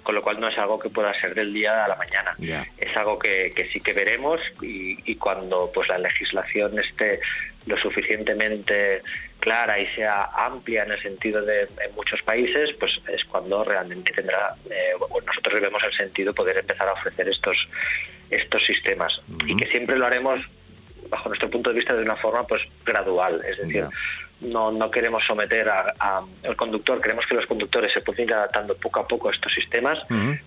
con 0.04 0.16
lo 0.16 0.22
cual 0.22 0.40
no 0.40 0.48
es 0.48 0.58
algo 0.58 0.80
que 0.80 0.90
pueda 0.90 1.14
ser 1.20 1.36
del 1.36 1.54
día 1.54 1.86
a 1.86 1.88
la 1.88 1.96
mañana. 1.96 2.36
Es 2.78 2.96
algo 2.98 3.20
que, 3.20 3.54
sí 3.72 3.80
que 3.80 3.94
veremos 3.94 4.40
y, 4.62 5.16
cuando 5.16 5.72
pues 5.74 5.88
la 5.90 5.98
legislación 6.00 6.80
esté 6.80 7.20
lo 7.68 7.78
suficientemente 7.78 9.04
clara 9.40 9.80
y 9.80 9.88
sea 9.96 10.30
amplia 10.36 10.84
en 10.84 10.92
el 10.92 11.02
sentido 11.02 11.44
de 11.44 11.62
en 11.62 11.96
muchos 11.96 12.22
países, 12.24 12.74
pues 12.80 12.92
es 13.08 13.24
cuando 13.26 13.64
realmente 13.64 14.12
tendrá, 14.14 14.56
eh, 14.70 14.94
nosotros 15.26 15.62
vemos 15.62 15.82
el 15.84 15.94
sentido 15.96 16.34
poder 16.34 16.58
empezar 16.58 16.88
a 16.88 16.94
ofrecer 16.94 17.30
estos 17.30 17.58
estos 18.32 18.66
sistemas. 18.66 19.22
Y 19.46 19.56
que 19.58 19.68
siempre 19.70 19.98
lo 19.98 20.08
haremos 20.08 20.40
bajo 21.10 21.30
nuestro 21.30 21.50
punto 21.50 21.70
de 21.70 21.76
vista 21.78 21.94
de 21.94 22.04
una 22.04 22.16
forma 22.16 22.48
pues 22.48 22.62
gradual, 22.86 23.42
es 23.46 23.58
decir, 23.58 23.86
no, 24.42 24.72
no 24.72 24.90
queremos 24.90 25.24
someter 25.26 25.70
al 25.70 26.56
conductor, 26.56 27.02
queremos 27.02 27.26
que 27.26 27.36
los 27.36 27.46
conductores 27.46 27.92
se 27.94 28.02
puedan 28.02 28.26
ir 28.26 28.34
adaptando 28.34 28.76
poco 28.76 29.00
a 29.00 29.08
poco 29.08 29.30
a 29.30 29.32
estos 29.32 29.54
sistemas, 29.54 30.00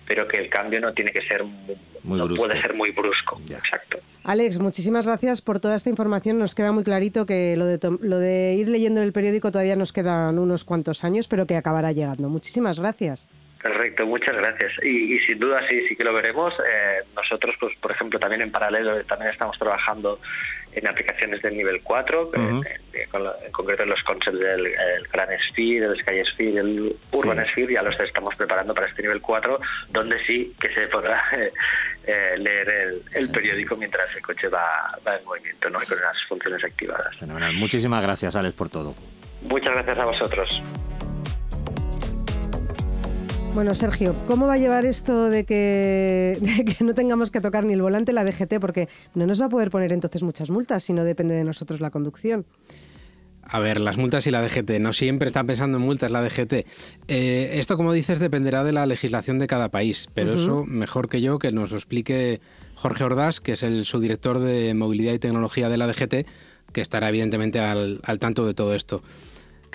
pero 0.07 0.27
que 0.27 0.37
el 0.37 0.49
cambio 0.49 0.79
no 0.81 0.93
tiene 0.93 1.11
que 1.11 1.21
ser 1.21 1.43
muy, 1.43 2.17
no 2.17 2.27
puede 2.27 2.61
ser 2.61 2.73
muy 2.73 2.91
brusco. 2.91 3.39
Exacto. 3.49 3.99
Alex, 4.23 4.59
muchísimas 4.59 5.05
gracias 5.05 5.41
por 5.41 5.59
toda 5.59 5.75
esta 5.75 5.89
información. 5.89 6.39
Nos 6.39 6.55
queda 6.55 6.71
muy 6.71 6.83
clarito 6.83 7.25
que 7.25 7.55
lo 7.57 7.65
de, 7.65 7.79
lo 8.01 8.19
de 8.19 8.55
ir 8.55 8.69
leyendo 8.69 9.01
el 9.01 9.13
periódico 9.13 9.51
todavía 9.51 9.75
nos 9.75 9.93
quedan 9.93 10.39
unos 10.39 10.65
cuantos 10.65 11.03
años, 11.03 11.27
pero 11.27 11.45
que 11.45 11.55
acabará 11.55 11.91
llegando. 11.91 12.27
Muchísimas 12.29 12.79
gracias. 12.79 13.29
Perfecto, 13.65 14.05
muchas 14.05 14.35
gracias. 14.35 14.73
Y, 14.83 15.17
sin 15.21 15.39
duda 15.39 15.59
sí, 15.67 15.87
sí 15.87 15.95
que 15.95 16.03
lo 16.03 16.13
veremos. 16.13 16.53
Eh, 16.53 16.99
nosotros, 17.15 17.55
pues, 17.59 17.75
por 17.79 17.91
ejemplo, 17.91 18.19
también 18.19 18.43
en 18.43 18.51
paralelo 18.51 19.03
también 19.05 19.31
estamos 19.31 19.57
trabajando 19.57 20.19
en 20.75 20.87
aplicaciones 20.87 21.41
del 21.41 21.57
nivel 21.57 21.81
4, 21.81 22.31
en, 22.33 22.63
concreto 23.51 23.83
en 23.83 23.89
los 23.89 24.03
conceptos 24.03 24.39
del 24.39 24.73
Gran 25.11 25.29
Sphere, 25.49 25.85
el 25.85 25.99
Sky 25.99 26.25
Sphere, 26.31 26.59
el 26.59 26.95
Urban 27.11 27.45
Sphere, 27.47 27.73
ya 27.73 27.81
los 27.81 27.99
estamos 27.99 28.35
preparando 28.35 28.73
para 28.73 28.87
este 28.87 29.01
nivel 29.01 29.21
4, 29.21 29.59
donde 29.89 30.23
sí 30.25 30.53
que 30.59 30.73
se 30.73 30.87
podrá 30.87 31.23
eh, 32.07 32.35
leer 32.37 33.01
el, 33.13 33.29
periódico 33.29 33.75
mientras 33.75 34.13
el 34.15 34.21
coche 34.21 34.47
va, 34.49 34.97
en 35.05 35.25
movimiento, 35.25 35.69
¿no? 35.69 35.79
con 35.79 35.99
las 35.99 36.21
funciones 36.27 36.63
activadas. 36.63 37.15
Muchísimas 37.53 38.01
gracias, 38.03 38.35
Alex, 38.35 38.53
por 38.55 38.69
todo. 38.69 38.95
Muchas 39.41 39.73
gracias 39.73 39.97
a 39.99 40.05
vosotros. 40.05 40.61
Bueno, 43.55 43.73
Sergio, 43.73 44.17
¿cómo 44.27 44.47
va 44.47 44.55
a 44.55 44.57
llevar 44.57 44.85
esto 44.85 45.29
de 45.29 45.45
que, 45.45 46.37
no 46.81 46.93
tengamos 46.93 47.31
que 47.31 47.39
tocar 47.39 47.63
ni 47.63 47.71
el 47.71 47.81
volante 47.81 48.11
la 48.11 48.25
DGT? 48.25 48.59
Porque 48.59 48.89
no 49.13 49.25
nos 49.25 49.39
va 49.39 49.45
a 49.45 49.49
poder 49.49 49.71
poner 49.71 49.93
entonces 49.93 50.23
muchas 50.23 50.49
multas 50.49 50.83
si 50.83 50.91
no 50.91 51.05
depende 51.05 51.35
de 51.35 51.45
nosotros 51.45 51.79
la 51.79 51.89
conducción. 51.89 52.45
A 53.43 53.59
ver, 53.59 53.79
las 53.79 53.95
multas 53.95 54.27
y 54.27 54.31
la 54.31 54.41
DGT. 54.41 54.71
No 54.81 54.91
siempre 54.91 55.27
está 55.27 55.45
pensando 55.45 55.77
en 55.77 55.85
multas 55.85 56.11
la 56.11 56.21
DGT. 56.21 56.65
Eh, 57.07 57.51
esto, 57.53 57.77
como 57.77 57.93
dices, 57.93 58.19
dependerá 58.19 58.65
de 58.65 58.73
la 58.73 58.85
legislación 58.85 59.39
de 59.39 59.47
cada 59.47 59.69
país, 59.69 60.09
pero 60.13 60.33
eso 60.33 60.65
mejor 60.65 61.07
que 61.07 61.21
yo 61.21 61.39
que 61.39 61.53
nos 61.53 61.71
lo 61.71 61.77
explique 61.77 62.41
Jorge 62.75 63.05
Ordaz, 63.05 63.39
que 63.39 63.53
es 63.53 63.63
el 63.63 63.85
subdirector 63.85 64.39
de 64.39 64.73
Movilidad 64.73 65.13
y 65.13 65.19
Tecnología 65.19 65.69
de 65.69 65.77
la 65.77 65.87
DGT, 65.87 66.27
que 66.73 66.81
estará 66.81 67.07
evidentemente 67.07 67.59
al, 67.61 68.01
al 68.03 68.19
tanto 68.19 68.45
de 68.45 68.53
todo 68.53 68.75
esto. 68.75 69.01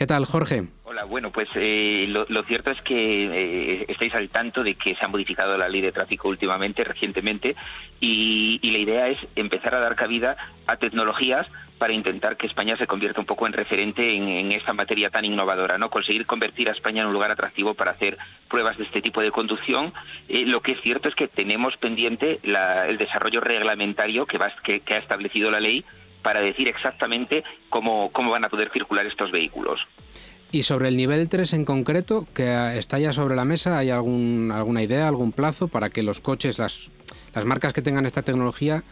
¿Qué 0.00 0.06
tal, 0.06 0.24
Jorge? 0.24 0.64
Hola, 0.84 1.04
bueno, 1.04 1.30
pues 1.30 1.46
eh, 1.56 2.06
lo, 2.08 2.42
cierto 2.44 2.70
es 2.70 2.80
que 2.80 3.26
eh, 3.26 3.84
estáis 3.86 4.14
al 4.14 4.30
tanto 4.30 4.64
de 4.64 4.74
que 4.74 4.94
se 4.94 5.04
ha 5.04 5.08
modificado 5.08 5.58
la 5.58 5.68
ley 5.68 5.82
de 5.82 5.92
tráfico 5.92 6.30
últimamente, 6.30 6.82
recientemente, 6.84 7.54
y, 8.00 8.58
la 8.62 8.78
idea 8.78 9.08
es 9.08 9.18
empezar 9.36 9.74
a 9.74 9.80
dar 9.80 9.96
cabida 9.96 10.38
a 10.66 10.78
tecnologías 10.78 11.46
para 11.76 11.92
intentar 11.92 12.38
que 12.38 12.46
España 12.46 12.78
se 12.78 12.86
convierta 12.86 13.20
un 13.20 13.26
poco 13.26 13.46
en 13.46 13.52
referente 13.52 14.16
en, 14.16 14.50
esta 14.52 14.72
materia 14.72 15.10
tan 15.10 15.26
innovadora, 15.26 15.76
¿no? 15.76 15.90
Conseguir 15.90 16.24
convertir 16.24 16.70
a 16.70 16.72
España 16.72 17.02
en 17.02 17.08
un 17.08 17.12
lugar 17.12 17.30
atractivo 17.30 17.74
para 17.74 17.90
hacer 17.90 18.16
pruebas 18.48 18.78
de 18.78 18.84
este 18.84 19.02
tipo 19.02 19.20
de 19.20 19.30
conducción. 19.30 19.92
Eh, 20.30 20.46
lo 20.46 20.62
que 20.62 20.72
es 20.72 20.80
cierto 20.80 21.10
es 21.10 21.14
que 21.14 21.28
tenemos 21.28 21.76
pendiente 21.76 22.40
el 22.42 22.96
desarrollo 22.96 23.42
reglamentario 23.42 24.24
que, 24.24 24.38
va, 24.38 24.50
que 24.64 24.82
ha 24.94 24.98
establecido 24.98 25.50
la 25.50 25.60
ley 25.60 25.84
para 26.22 26.40
decir 26.40 26.68
exactamente 26.68 27.44
cómo, 27.68 28.10
cómo 28.12 28.30
van 28.30 28.44
a 28.44 28.48
poder 28.48 28.70
circular 28.72 29.06
estos 29.06 29.30
vehículos. 29.30 29.80
Y 30.52 30.62
sobre 30.62 30.88
el 30.88 30.96
nivel 30.96 31.28
3 31.28 31.52
en 31.52 31.64
concreto, 31.64 32.26
que 32.34 32.76
está 32.76 32.98
ya 32.98 33.12
sobre 33.12 33.36
la 33.36 33.44
mesa, 33.44 33.78
¿hay 33.78 33.90
algún, 33.90 34.50
alguna 34.52 34.82
idea, 34.82 35.06
algún 35.06 35.30
plazo 35.30 35.68
para 35.68 35.90
que 35.90 36.02
los 36.02 36.20
coches, 36.20 36.58
las, 36.58 36.90
las 37.34 37.44
marcas 37.44 37.72
que 37.72 37.82
tengan 37.82 38.04
esta 38.04 38.22
tecnología, 38.22 38.82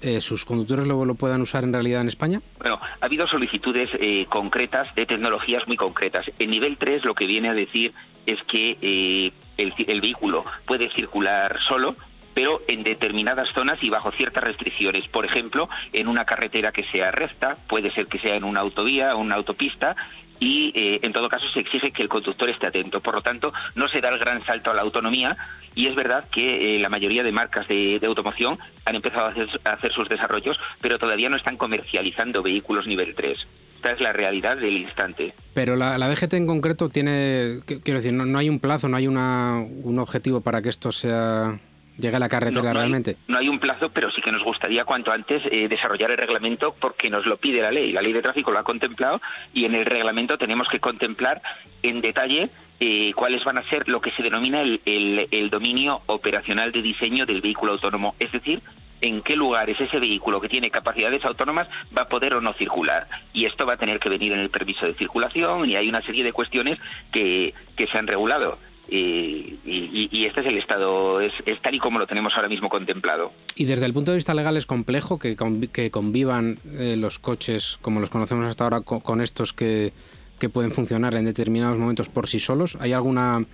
eh, 0.00 0.20
sus 0.20 0.44
conductores 0.44 0.86
lo, 0.86 1.04
lo, 1.04 1.14
puedan 1.14 1.42
usar 1.42 1.64
en 1.64 1.72
realidad 1.72 2.00
en 2.00 2.08
España? 2.08 2.40
Bueno, 2.58 2.80
ha 2.82 3.04
habido 3.04 3.26
solicitudes 3.28 3.90
eh, 4.00 4.26
concretas 4.28 4.92
de 4.94 5.04
tecnologías 5.04 5.68
muy 5.68 5.76
concretas. 5.76 6.26
En 6.38 6.50
nivel 6.50 6.78
3 6.78 7.04
lo 7.04 7.14
que 7.14 7.26
viene 7.26 7.50
a 7.50 7.54
decir 7.54 7.92
es 8.26 8.42
que 8.44 8.78
eh, 8.80 9.32
el, 9.58 9.74
el, 9.86 10.00
vehículo 10.00 10.44
puede 10.66 10.90
circular 10.94 11.58
solo, 11.68 11.94
pero 12.34 12.62
en 12.68 12.82
determinadas 12.82 13.50
zonas 13.52 13.78
y 13.82 13.90
bajo 13.90 14.12
ciertas 14.12 14.44
restricciones. 14.44 15.08
Por 15.08 15.24
ejemplo, 15.24 15.68
en 15.92 16.08
una 16.08 16.24
carretera 16.24 16.72
que 16.72 16.84
sea 16.84 17.10
recta, 17.10 17.56
puede 17.68 17.90
ser 17.92 18.06
que 18.06 18.18
sea 18.18 18.36
en 18.36 18.44
una 18.44 18.60
autovía 18.60 19.14
o 19.14 19.18
una 19.18 19.36
autopista, 19.36 19.96
y 20.42 20.72
eh, 20.74 20.98
en 21.02 21.12
todo 21.12 21.28
caso 21.28 21.46
se 21.54 21.60
exige 21.60 21.92
que 21.92 22.02
el 22.02 22.08
conductor 22.08 22.50
esté 22.50 22.66
atento. 22.66 23.00
Por 23.00 23.14
lo 23.14 23.22
tanto, 23.22 23.52
no 23.76 23.86
se 23.86 24.00
da 24.00 24.08
el 24.08 24.18
gran 24.18 24.44
salto 24.44 24.72
a 24.72 24.74
la 24.74 24.82
autonomía 24.82 25.36
y 25.76 25.86
es 25.86 25.94
verdad 25.94 26.24
que 26.32 26.74
eh, 26.74 26.78
la 26.80 26.88
mayoría 26.88 27.22
de 27.22 27.30
marcas 27.30 27.68
de, 27.68 28.00
automoción 28.04 28.58
han 28.84 28.96
empezado 28.96 29.26
a 29.26 29.70
hacer, 29.70 29.92
sus 29.92 30.08
desarrollos, 30.08 30.58
pero 30.80 30.98
todavía 30.98 31.28
no 31.28 31.36
están 31.36 31.56
comercializando 31.56 32.42
vehículos 32.42 32.88
nivel 32.88 33.14
3. 33.14 33.38
Esta 33.76 33.92
es 33.92 34.00
la 34.00 34.12
realidad 34.12 34.56
del 34.56 34.78
instante. 34.78 35.32
Pero 35.54 35.76
la, 35.76 35.96
DGT 35.96 36.34
en 36.34 36.46
concreto 36.48 36.88
tiene, 36.88 37.60
quiero 37.64 38.00
decir, 38.00 38.12
no, 38.12 38.26
no 38.26 38.38
hay 38.38 38.48
un 38.48 38.58
plazo, 38.58 38.88
no 38.88 38.96
hay 38.96 39.06
una, 39.06 39.58
un 39.60 40.00
objetivo 40.00 40.40
para 40.40 40.60
que 40.60 40.70
esto 40.70 40.90
sea 40.90 41.60
llega 41.98 42.16
a 42.16 42.20
la 42.20 42.28
carretera 42.28 42.72
realmente. 42.72 43.16
no 43.28 43.38
hay 43.38 43.48
un 43.48 43.58
plazo, 43.58 43.90
pero 43.90 44.10
sí 44.10 44.20
que 44.22 44.32
nos 44.32 44.42
gustaría 44.42 44.84
cuanto 44.84 45.12
antes 45.12 45.42
eh, 45.50 45.68
desarrollar 45.68 46.10
el 46.10 46.18
reglamento 46.18 46.74
porque 46.78 47.10
nos 47.10 47.26
lo 47.26 47.36
pide 47.36 47.60
la 47.60 47.70
ley. 47.70 47.92
La 47.92 48.02
ley 48.02 48.12
de 48.12 48.22
tráfico 48.22 48.50
lo 48.50 48.58
ha 48.58 48.64
contemplado 48.64 49.20
y 49.52 49.64
en 49.64 49.74
el 49.74 49.84
reglamento 49.84 50.38
tenemos 50.38 50.68
que 50.68 50.80
contemplar 50.80 51.42
en 51.82 52.00
detalle 52.00 52.50
eh, 52.80 53.12
cuáles 53.14 53.44
van 53.44 53.58
a 53.58 53.68
ser 53.68 53.88
lo 53.88 54.00
que 54.00 54.10
se 54.12 54.22
denomina 54.22 54.60
el, 54.60 54.80
el, 54.84 55.50
dominio 55.50 56.02
operacional 56.06 56.72
de 56.72 56.82
diseño 56.82 57.26
del 57.26 57.40
vehículo 57.40 57.72
autónomo, 57.72 58.16
es 58.18 58.32
decir, 58.32 58.60
en 59.00 59.22
qué 59.22 59.36
lugares 59.36 59.80
ese 59.80 59.98
vehículo 59.98 60.40
que 60.40 60.48
tiene 60.48 60.70
capacidades 60.70 61.24
autónomas 61.24 61.68
va 61.96 62.02
a 62.02 62.08
poder 62.08 62.34
o 62.34 62.40
no 62.40 62.52
circular. 62.54 63.06
Y 63.32 63.46
esto 63.46 63.66
va 63.66 63.74
a 63.74 63.76
tener 63.76 64.00
que 64.00 64.08
venir 64.08 64.32
en 64.32 64.40
el 64.40 64.50
permiso 64.50 64.86
de 64.86 64.94
circulación 64.94 65.68
y 65.68 65.76
hay 65.76 65.88
una 65.88 66.02
serie 66.02 66.24
de 66.24 66.32
cuestiones 66.32 66.78
que, 67.12 67.54
que 67.76 67.86
se 67.86 67.98
han 67.98 68.06
regulado 68.06 68.58
y, 68.94 70.26
este 70.26 70.40
es 70.40 70.46
el 70.46 70.58
estado, 70.58 71.20
es, 71.20 71.32
tal 71.62 71.74
y 71.74 71.78
como 71.78 71.98
lo 71.98 72.06
tenemos 72.06 72.32
ahora 72.36 72.48
mismo 72.48 72.68
contemplado. 72.68 73.32
Y 73.56 73.64
desde 73.64 73.86
el 73.86 73.92
punto 73.92 74.10
de 74.10 74.16
vista 74.16 74.34
legal 74.34 74.56
es 74.56 74.66
complejo 74.66 75.18
que, 75.18 75.36
que 75.72 75.90
convivan 75.90 76.58
eh, 76.78 76.96
los 76.96 77.18
coches 77.18 77.78
como 77.82 78.00
los 78.00 78.10
conocemos 78.10 78.46
hasta 78.46 78.64
ahora 78.64 78.80
con, 78.80 79.20
estos 79.20 79.52
que, 79.52 79.92
que 80.38 80.48
pueden 80.48 80.72
funcionar 80.72 81.14
en 81.14 81.24
determinados 81.24 81.78
momentos 81.78 82.08
por 82.08 82.28
sí 82.28 82.38
solos. 82.38 82.76
¿Hay 82.80 82.92
alguna 82.92 83.44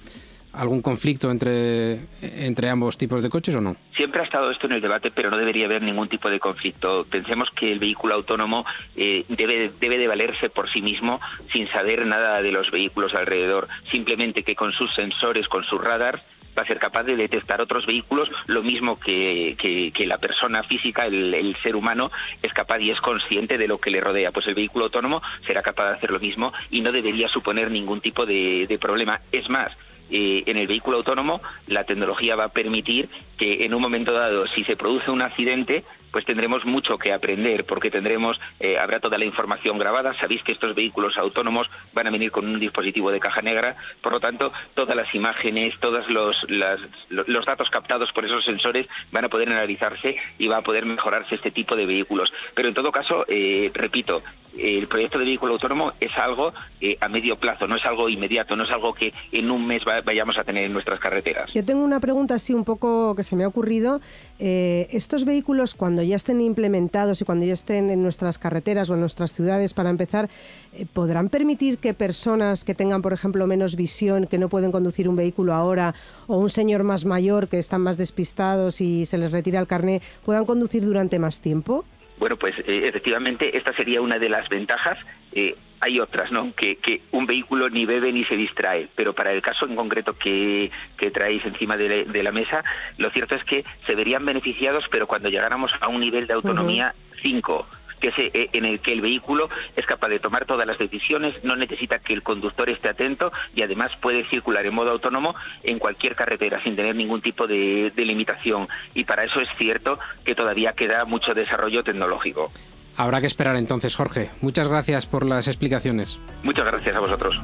algún 0.58 0.82
conflicto 0.82 1.30
entre, 1.30 2.00
entre 2.20 2.68
ambos 2.68 2.98
tipos 2.98 3.22
de 3.22 3.30
coches 3.30 3.54
o 3.54 3.60
no? 3.60 3.76
Siempre 3.96 4.20
ha 4.20 4.24
estado 4.24 4.50
esto 4.50 4.66
en 4.66 4.72
el 4.72 4.80
debate, 4.80 5.10
pero 5.10 5.30
no 5.30 5.36
debería 5.36 5.66
haber 5.66 5.82
ningún 5.82 6.08
tipo 6.08 6.28
de 6.28 6.40
conflicto. 6.40 7.06
Pensemos 7.08 7.48
que 7.58 7.72
el 7.72 7.78
vehículo 7.78 8.14
autónomo 8.14 8.64
eh, 8.96 9.24
debe, 9.28 9.72
debe 9.80 9.98
de 9.98 10.08
valerse 10.08 10.50
por 10.50 10.70
sí 10.70 10.82
mismo 10.82 11.20
sin 11.52 11.68
saber 11.70 12.06
nada 12.06 12.42
de 12.42 12.52
los 12.52 12.70
vehículos 12.70 13.14
alrededor, 13.14 13.68
simplemente 13.90 14.42
que 14.42 14.54
con 14.54 14.72
sus 14.72 14.92
sensores, 14.94 15.46
con 15.48 15.64
sus 15.64 15.80
radars, 15.80 16.22
va 16.58 16.62
a 16.62 16.66
ser 16.66 16.78
capaz 16.78 17.04
de 17.04 17.16
detectar 17.16 17.60
otros 17.60 17.86
vehículos, 17.86 18.28
lo 18.46 18.62
mismo 18.62 18.98
que, 18.98 19.56
que, 19.94 20.06
la 20.06 20.18
persona 20.18 20.62
física, 20.64 21.06
el, 21.06 21.56
ser 21.62 21.76
humano, 21.76 22.10
es 22.42 22.52
capaz 22.52 22.80
y 22.80 22.90
es 22.90 23.00
consciente 23.00 23.58
de 23.58 23.68
lo 23.68 23.78
que 23.78 23.90
le 23.90 24.00
rodea. 24.00 24.32
Pues 24.32 24.46
el 24.48 24.54
vehículo 24.54 24.86
autónomo 24.86 25.22
será 25.46 25.62
capaz 25.62 25.90
de 25.90 25.96
hacer 25.96 26.10
lo 26.10 26.18
mismo 26.18 26.52
y 26.70 26.80
no 26.80 26.90
debería 26.90 27.28
suponer 27.28 27.70
ningún 27.70 28.00
tipo 28.00 28.26
de 28.26 28.78
problema. 28.80 29.20
Es 29.30 29.48
más, 29.48 29.70
eh, 30.10 30.44
en 30.46 30.56
el 30.56 30.66
vehículo 30.66 30.98
autónomo 30.98 31.40
la 31.66 31.84
tecnología 31.84 32.36
va 32.36 32.44
a 32.44 32.48
permitir 32.48 33.08
que 33.36 33.64
en 33.64 33.74
un 33.74 33.82
momento 33.82 34.12
dado, 34.12 34.46
si 34.48 34.64
se 34.64 34.76
produce 34.76 35.10
un 35.10 35.22
accidente, 35.22 35.84
pues 36.10 36.24
tendremos 36.24 36.64
mucho 36.64 36.98
que 36.98 37.12
aprender 37.12 37.64
porque 37.64 37.90
tendremos, 37.90 38.38
eh, 38.60 38.78
habrá 38.78 39.00
toda 39.00 39.18
la 39.18 39.24
información 39.24 39.78
grabada. 39.78 40.14
Sabéis 40.20 40.42
que 40.42 40.52
estos 40.52 40.74
vehículos 40.74 41.16
autónomos 41.16 41.68
van 41.92 42.06
a 42.06 42.10
venir 42.10 42.30
con 42.30 42.46
un 42.46 42.60
dispositivo 42.60 43.10
de 43.10 43.20
caja 43.20 43.42
negra, 43.42 43.76
por 44.02 44.12
lo 44.12 44.20
tanto, 44.20 44.50
todas 44.74 44.96
las 44.96 45.12
imágenes, 45.14 45.74
todos 45.80 46.08
los, 46.08 46.36
los 46.48 47.46
datos 47.46 47.70
captados 47.70 48.10
por 48.12 48.24
esos 48.24 48.44
sensores 48.44 48.86
van 49.12 49.24
a 49.24 49.28
poder 49.28 49.48
analizarse 49.48 50.16
y 50.38 50.48
va 50.48 50.58
a 50.58 50.62
poder 50.62 50.86
mejorarse 50.86 51.34
este 51.34 51.50
tipo 51.50 51.76
de 51.76 51.86
vehículos. 51.86 52.30
Pero 52.54 52.68
en 52.68 52.74
todo 52.74 52.92
caso, 52.92 53.24
eh, 53.28 53.70
repito, 53.74 54.22
el 54.56 54.88
proyecto 54.88 55.18
de 55.18 55.24
vehículo 55.24 55.54
autónomo 55.54 55.92
es 56.00 56.10
algo 56.16 56.52
eh, 56.80 56.96
a 57.00 57.08
medio 57.08 57.36
plazo, 57.36 57.66
no 57.66 57.76
es 57.76 57.84
algo 57.84 58.08
inmediato, 58.08 58.56
no 58.56 58.64
es 58.64 58.70
algo 58.70 58.92
que 58.92 59.12
en 59.32 59.50
un 59.50 59.66
mes 59.66 59.82
vayamos 60.04 60.36
a 60.38 60.44
tener 60.44 60.64
en 60.64 60.72
nuestras 60.72 60.98
carreteras. 60.98 61.52
Yo 61.52 61.64
tengo 61.64 61.84
una 61.84 62.00
pregunta 62.00 62.34
así 62.34 62.54
un 62.54 62.64
poco 62.64 63.14
que 63.14 63.22
se 63.22 63.36
me 63.36 63.44
ha 63.44 63.48
ocurrido. 63.48 64.00
Estos 64.38 65.25
vehículos, 65.25 65.75
cuando 65.75 65.88
cuando 65.99 66.11
ya 66.11 66.16
estén 66.16 66.40
implementados 66.40 67.23
y 67.23 67.25
cuando 67.25 67.45
ya 67.45 67.54
estén 67.54 67.90
en 67.90 68.02
nuestras 68.02 68.38
carreteras 68.38 68.88
o 68.88 68.95
en 68.95 69.00
nuestras 69.00 69.33
ciudades, 69.33 69.75
para 69.75 69.90
empezar, 69.90 70.28
eh, 70.73 70.87
¿podrán 70.92 71.28
permitir 71.28 71.78
que 71.78 71.92
personas 71.92 72.62
que 72.62 72.75
tengan, 72.75 73.02
por 73.02 73.12
ejemplo, 73.12 73.47
menos 73.49 73.75
visión, 73.75 74.28
que 74.28 74.38
no 74.38 74.49
pueden 74.49 74.71
conducir 74.71 75.09
un 75.09 75.16
vehículo 75.16 75.54
ahora, 75.54 75.95
o 76.28 76.37
un 76.37 76.50
señor 76.50 76.85
más 76.85 77.04
mayor 77.04 77.49
que 77.49 77.59
están 77.59 77.80
más 77.80 77.97
despistados 77.97 78.80
y 78.80 79.07
se 79.07 79.18
les 79.18 79.33
retira 79.33 79.59
el 79.59 79.66
carné, 79.66 80.02
puedan 80.25 80.45
conducir 80.45 80.85
durante 80.85 81.18
más 81.18 81.40
tiempo? 81.40 81.85
Bueno, 82.18 82.37
pues 82.37 82.54
eh, 82.59 82.83
efectivamente 82.87 83.57
esta 83.57 83.75
sería 83.75 84.00
una 84.00 84.18
de 84.18 84.28
las 84.28 84.49
ventajas. 84.49 84.99
Eh, 85.33 85.57
hay 85.80 86.00
otras, 86.00 86.30
¿no? 86.32 86.52
Que, 86.54 86.76
que, 86.76 87.02
un 87.12 87.26
vehículo 87.26 87.68
ni 87.68 87.87
bebe 87.87 88.12
ni 88.12 88.25
se 88.25 88.37
distrae, 88.37 88.88
pero 88.94 89.12
para 89.14 89.32
el 89.32 89.42
caso 89.42 89.66
en 89.66 89.76
concreto 89.76 90.14
que, 90.14 90.70
que 90.97 91.11
traéis 91.11 91.44
encima 91.44 91.76
de, 91.76 92.23
la 92.23 92.32
mesa, 92.32 92.62
lo 92.97 93.11
cierto 93.11 93.35
es 93.35 93.44
que 93.44 93.64
se 93.87 93.94
verían 93.94 94.25
beneficiados, 94.25 94.85
pero 94.90 95.06
cuando 95.06 95.28
llegáramos 95.28 95.73
a 95.80 95.88
un 95.88 96.00
nivel 96.00 96.26
de 96.26 96.35
autonomía 96.35 96.94
5 97.23 97.66
que 98.00 98.08
es 98.08 98.14
eh, 98.18 98.50
en 98.52 98.64
el 98.64 98.80
que 98.80 98.92
el 98.92 99.00
vehículo 99.00 99.49
es 99.76 99.87
capaz 99.87 100.08
de 100.08 100.20
tomar 100.20 100.44
todas 100.47 100.66
las 100.66 100.78
decisiones, 100.78 101.35
no 101.44 101.56
necesita 101.56 101.99
que 101.99 102.12
el 102.12 102.23
conductor 102.23 102.68
esté 102.70 102.88
atento 102.88 103.32
y 103.54 103.62
además 103.62 103.90
puede 104.00 104.28
circular 104.28 104.64
en 104.66 104.75
modo 104.75 104.90
autónomo 104.90 105.35
en 105.62 105.78
cualquier 105.78 106.14
carretera 106.14 106.62
sin 106.62 106.76
tener 106.76 106.94
ningún 106.94 107.23
tipo 107.23 107.47
de, 107.47 107.92
limitación. 107.97 108.68
Y 108.94 109.04
para 109.04 109.25
eso 109.25 109.40
es 109.40 109.49
cierto 109.58 109.99
que 110.25 110.35
todavía 110.35 110.73
queda 110.73 111.04
mucho 111.04 111.35
desarrollo 111.35 111.82
tecnológico. 111.82 112.50
Habrá 112.99 113.21
que 113.21 113.28
esperar 113.28 113.55
entonces, 113.55 113.95
Jorge. 113.95 114.28
Muchas 114.40 114.67
gracias 114.67 115.07
por 115.07 115.25
las 115.25 115.47
explicaciones. 115.47 116.19
Muchas 116.43 116.67
gracias 116.67 116.97
a 116.97 116.99
vosotros. 116.99 117.40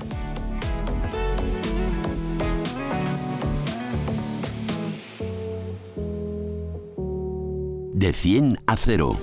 De 7.93 8.13
100 8.13 8.59
a 8.67 8.77
0. 8.77 9.17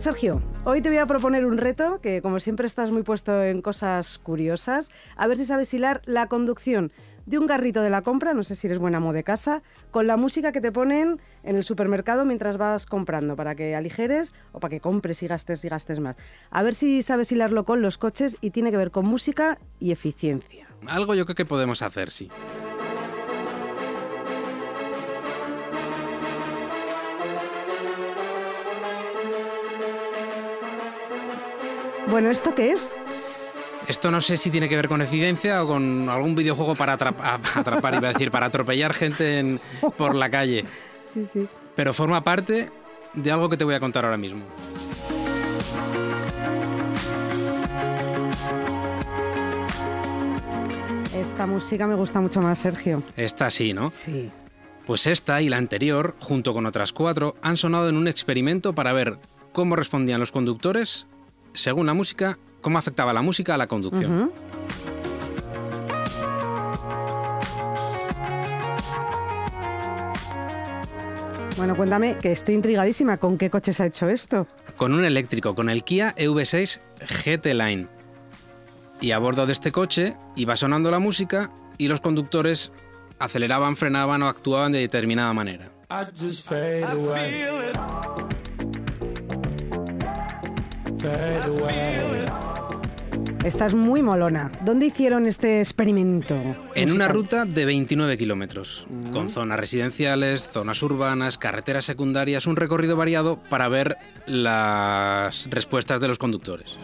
Sergio, 0.00 0.42
hoy 0.64 0.80
te 0.80 0.88
voy 0.88 0.98
a 0.98 1.04
proponer 1.04 1.44
un 1.44 1.58
reto 1.58 2.00
que 2.00 2.22
como 2.22 2.40
siempre 2.40 2.66
estás 2.66 2.90
muy 2.90 3.02
puesto 3.02 3.42
en 3.42 3.60
cosas 3.60 4.16
curiosas. 4.18 4.90
A 5.16 5.26
ver 5.26 5.36
si 5.36 5.44
sabes 5.44 5.72
hilar 5.74 6.00
la 6.06 6.28
conducción 6.28 6.90
de 7.26 7.38
un 7.38 7.46
garrito 7.46 7.82
de 7.82 7.90
la 7.90 8.02
compra, 8.02 8.34
no 8.34 8.44
sé 8.44 8.54
si 8.54 8.66
eres 8.66 8.78
buena 8.78 8.98
amo 8.98 9.12
de 9.12 9.24
casa, 9.24 9.62
con 9.90 10.06
la 10.06 10.16
música 10.16 10.52
que 10.52 10.60
te 10.60 10.72
ponen 10.72 11.20
en 11.42 11.56
el 11.56 11.64
supermercado 11.64 12.24
mientras 12.24 12.56
vas 12.58 12.86
comprando, 12.86 13.36
para 13.36 13.54
que 13.54 13.74
aligeres 13.74 14.34
o 14.52 14.60
para 14.60 14.70
que 14.70 14.80
compres 14.80 15.22
y 15.22 15.26
gastes 15.26 15.64
y 15.64 15.68
gastes 15.68 16.00
más. 16.00 16.16
A 16.50 16.62
ver 16.62 16.74
si 16.74 17.02
sabes 17.02 17.32
hilarlo 17.32 17.64
con 17.64 17.82
los 17.82 17.98
coches 17.98 18.38
y 18.40 18.50
tiene 18.50 18.70
que 18.70 18.76
ver 18.76 18.90
con 18.90 19.06
música 19.06 19.58
y 19.80 19.92
eficiencia. 19.92 20.66
Algo 20.86 21.14
yo 21.14 21.24
creo 21.26 21.36
que 21.36 21.44
podemos 21.44 21.82
hacer, 21.82 22.10
sí. 22.10 22.30
Bueno, 32.12 32.28
¿esto 32.28 32.54
qué 32.54 32.72
es? 32.72 32.94
Esto 33.88 34.10
no 34.10 34.20
sé 34.20 34.36
si 34.36 34.50
tiene 34.50 34.68
que 34.68 34.76
ver 34.76 34.88
con 34.88 35.02
evidencia 35.02 35.62
o 35.62 35.66
con 35.66 36.08
algún 36.08 36.34
videojuego 36.34 36.74
para 36.74 36.94
atrapar, 36.94 37.40
atrapar 37.54 37.94
iba 37.94 38.08
a 38.08 38.12
decir, 38.12 38.30
para 38.30 38.46
atropellar 38.46 38.94
gente 38.94 39.58
por 39.96 40.14
la 40.14 40.30
calle. 40.30 40.64
Sí, 41.04 41.26
sí. 41.26 41.46
Pero 41.74 41.92
forma 41.92 42.22
parte 42.22 42.70
de 43.14 43.30
algo 43.30 43.48
que 43.48 43.56
te 43.56 43.64
voy 43.64 43.74
a 43.74 43.80
contar 43.80 44.04
ahora 44.04 44.16
mismo. 44.16 44.44
Esta 51.14 51.46
música 51.46 51.86
me 51.86 51.94
gusta 51.94 52.20
mucho 52.20 52.40
más, 52.40 52.58
Sergio. 52.58 53.02
Esta 53.16 53.50
sí, 53.50 53.72
¿no? 53.72 53.90
Sí. 53.90 54.30
Pues 54.86 55.06
esta 55.06 55.40
y 55.40 55.48
la 55.48 55.56
anterior, 55.56 56.16
junto 56.18 56.52
con 56.52 56.66
otras 56.66 56.92
cuatro, 56.92 57.36
han 57.42 57.56
sonado 57.56 57.88
en 57.88 57.96
un 57.96 58.08
experimento 58.08 58.74
para 58.74 58.92
ver 58.92 59.18
cómo 59.52 59.76
respondían 59.76 60.20
los 60.20 60.32
conductores 60.32 61.06
según 61.54 61.86
la 61.86 61.94
música, 61.94 62.38
cómo 62.62 62.78
afectaba 62.78 63.12
la 63.12 63.20
música 63.20 63.54
a 63.54 63.58
la 63.58 63.66
conducción. 63.66 64.32
Bueno, 71.58 71.76
cuéntame, 71.76 72.16
que 72.16 72.32
estoy 72.32 72.54
intrigadísima. 72.54 73.18
¿Con 73.18 73.36
qué 73.38 73.50
coche 73.50 73.72
se 73.72 73.82
ha 73.82 73.86
hecho 73.86 74.08
esto? 74.08 74.46
Con 74.76 74.94
un 74.94 75.04
eléctrico, 75.04 75.54
con 75.54 75.68
el 75.68 75.84
Kia 75.84 76.14
EV6 76.16 76.80
GT 77.24 77.54
Line. 77.54 77.88
Y 79.00 79.12
a 79.12 79.18
bordo 79.18 79.46
de 79.46 79.52
este 79.52 79.70
coche 79.70 80.16
iba 80.34 80.56
sonando 80.56 80.90
la 80.90 80.98
música 80.98 81.50
y 81.78 81.88
los 81.88 82.00
conductores 82.00 82.72
aceleraban, 83.18 83.76
frenaban 83.76 84.22
o 84.22 84.28
actuaban 84.28 84.72
de 84.72 84.78
determinada 84.78 85.32
manera. 85.34 85.70
Esta 90.96 92.41
es 93.44 93.74
muy 93.74 94.02
molona. 94.02 94.50
¿Dónde 94.64 94.86
hicieron 94.86 95.26
este 95.26 95.60
experimento? 95.60 96.36
En 96.74 96.92
una 96.92 97.08
ruta 97.08 97.44
de 97.44 97.64
29 97.64 98.16
kilómetros, 98.16 98.86
con 99.12 99.30
zonas 99.30 99.58
residenciales, 99.58 100.48
zonas 100.50 100.82
urbanas, 100.82 101.38
carreteras 101.38 101.84
secundarias, 101.84 102.46
un 102.46 102.56
recorrido 102.56 102.96
variado 102.96 103.38
para 103.50 103.68
ver 103.68 103.96
las 104.26 105.48
respuestas 105.50 106.00
de 106.00 106.08
los 106.08 106.18
conductores. 106.18 106.76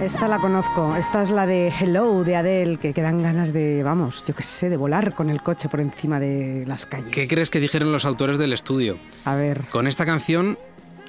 Esta 0.00 0.28
la 0.28 0.38
conozco, 0.38 0.94
esta 0.94 1.22
es 1.22 1.30
la 1.30 1.44
de 1.44 1.72
Hello 1.80 2.22
de 2.22 2.36
Adele, 2.36 2.76
que, 2.76 2.94
quedan 2.94 3.20
ganas 3.20 3.52
de, 3.52 3.82
vamos, 3.82 4.24
yo 4.24 4.34
qué 4.34 4.44
sé, 4.44 4.68
de 4.68 4.76
volar 4.76 5.12
con 5.12 5.28
el 5.28 5.42
coche 5.42 5.68
por 5.68 5.80
encima 5.80 6.20
de 6.20 6.64
las 6.68 6.86
calles. 6.86 7.10
¿Qué 7.10 7.26
crees 7.26 7.50
que 7.50 7.58
dijeron 7.58 7.90
los 7.90 8.04
autores 8.04 8.38
del 8.38 8.52
estudio? 8.52 8.96
A 9.24 9.34
ver. 9.34 9.64
Con 9.70 9.88
esta 9.88 10.06
canción, 10.06 10.56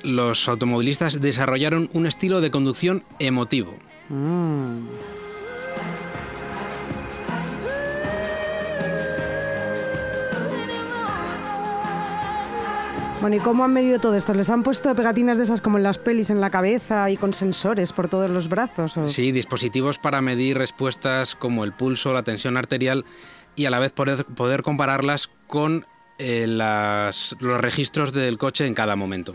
los 0.04 0.50
automovilistas 0.50 1.22
desarrollaron 1.22 1.88
un 1.94 2.08
estilo 2.08 2.42
de 2.42 2.50
conducción 2.50 3.04
emotivo. 3.20 3.76
Mm. 4.10 4.80
Bueno, 13.22 13.36
¿y 13.36 13.40
cómo 13.40 13.66
han 13.66 13.74
medido 13.74 14.00
todo 14.00 14.16
esto? 14.16 14.34
¿Les 14.34 14.50
han 14.50 14.64
puesto 14.64 14.96
pegatinas 14.96 15.38
de 15.38 15.44
esas 15.44 15.60
como 15.60 15.78
en 15.78 15.84
las 15.84 15.98
pelis 15.98 16.30
en 16.30 16.40
la 16.40 16.50
cabeza 16.50 17.10
y 17.10 17.18
con 17.18 17.34
sensores 17.34 17.92
por 17.92 18.08
todos 18.08 18.30
los 18.30 18.48
brazos? 18.48 18.94
Sí, 19.12 19.34
dispositivos 19.34 19.98
para 19.98 20.22
medir 20.22 20.58
respuestas 20.58 21.36
como 21.36 21.66
el 21.66 21.74
pulso, 21.74 22.14
la 22.14 22.24
tensión 22.24 22.56
arterial 22.56 23.04
y 23.58 23.66
a 23.66 23.72
la 23.72 23.80
vez 23.80 23.92
poder, 23.92 24.24
poder 24.24 24.64
compararlas 24.64 25.30
con 25.48 25.86
eh, 26.18 26.46
los 26.48 27.62
registros 27.62 28.14
del 28.14 28.38
coche 28.38 28.66
en 28.66 28.74
cada 28.74 28.96
momento. 28.96 29.34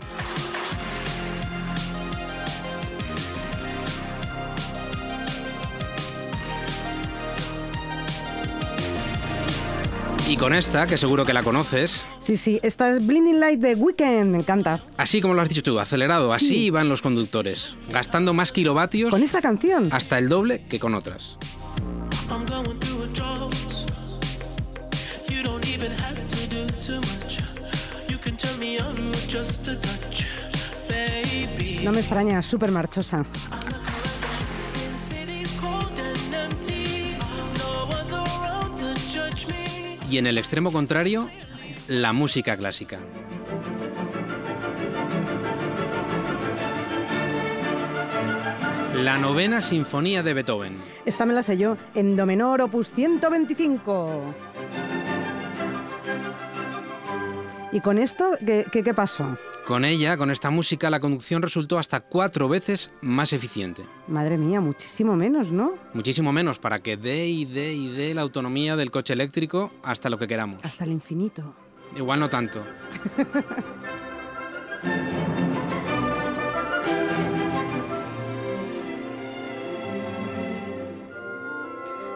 Y 10.27 10.37
con 10.37 10.55
esta, 10.55 10.87
que 10.87 10.97
seguro 10.97 11.23
que 11.23 11.33
la 11.33 11.43
conoces. 11.43 12.03
Sí, 12.19 12.35
sí, 12.35 12.59
esta 12.63 12.89
es 12.89 13.05
Blinding 13.05 13.39
Light 13.39 13.59
de 13.59 13.75
Weekend, 13.75 14.31
me 14.31 14.39
encanta. 14.39 14.81
Así 14.97 15.21
como 15.21 15.35
lo 15.35 15.41
has 15.41 15.49
dicho 15.49 15.61
tú, 15.61 15.79
acelerado, 15.79 16.33
así 16.33 16.71
van 16.71 16.89
los 16.89 17.03
conductores, 17.03 17.75
gastando 17.91 18.33
más 18.33 18.51
kilovatios. 18.51 19.11
Con 19.11 19.21
esta 19.21 19.39
canción. 19.39 19.89
Hasta 19.91 20.17
el 20.17 20.27
doble 20.27 20.63
que 20.67 20.79
con 20.79 20.95
otras. 20.95 21.37
No 31.83 31.91
me 31.91 31.99
extraña, 31.99 32.41
súper 32.41 32.71
marchosa. 32.71 33.23
Y 40.09 40.17
en 40.17 40.27
el 40.27 40.37
extremo 40.37 40.71
contrario, 40.71 41.29
la 41.87 42.13
música 42.13 42.55
clásica. 42.57 42.99
La 48.95 49.17
novena 49.17 49.61
sinfonía 49.61 50.23
de 50.23 50.33
Beethoven. 50.33 50.77
Esta 51.05 51.25
me 51.25 51.33
la 51.33 51.41
sé 51.41 51.57
yo, 51.57 51.77
en 51.93 52.15
do 52.15 52.25
menor 52.25 52.61
opus 52.61 52.91
125. 52.91 54.33
¿Y 57.71 57.81
con 57.81 57.97
esto 57.97 58.37
qué, 58.45 58.65
qué, 58.71 58.83
qué 58.83 58.93
pasó? 58.93 59.37
Con 59.65 59.83
ella, 59.83 60.15
con 60.15 60.29
esta 60.29 60.51
música, 60.51 60.91
la 60.91 60.99
conducción 60.99 61.41
resultó 61.41 61.79
hasta 61.79 62.01
cuatro 62.01 62.47
veces 62.47 62.91
más 63.01 63.33
eficiente. 63.33 63.81
Madre 64.07 64.37
mía, 64.37 64.61
muchísimo 64.61 65.15
menos, 65.15 65.51
¿no? 65.51 65.73
Muchísimo 65.95 66.31
menos, 66.31 66.59
para 66.59 66.83
que 66.83 66.97
dé 66.97 67.27
y 67.27 67.45
dé 67.45 67.73
y 67.73 67.87
dé 67.87 68.13
la 68.13 68.21
autonomía 68.21 68.75
del 68.75 68.91
coche 68.91 69.13
eléctrico 69.13 69.71
hasta 69.81 70.11
lo 70.11 70.19
que 70.19 70.27
queramos. 70.27 70.63
Hasta 70.63 70.83
el 70.83 70.91
infinito. 70.91 71.55
Igual 71.95 72.19
no 72.19 72.29
tanto. 72.29 72.63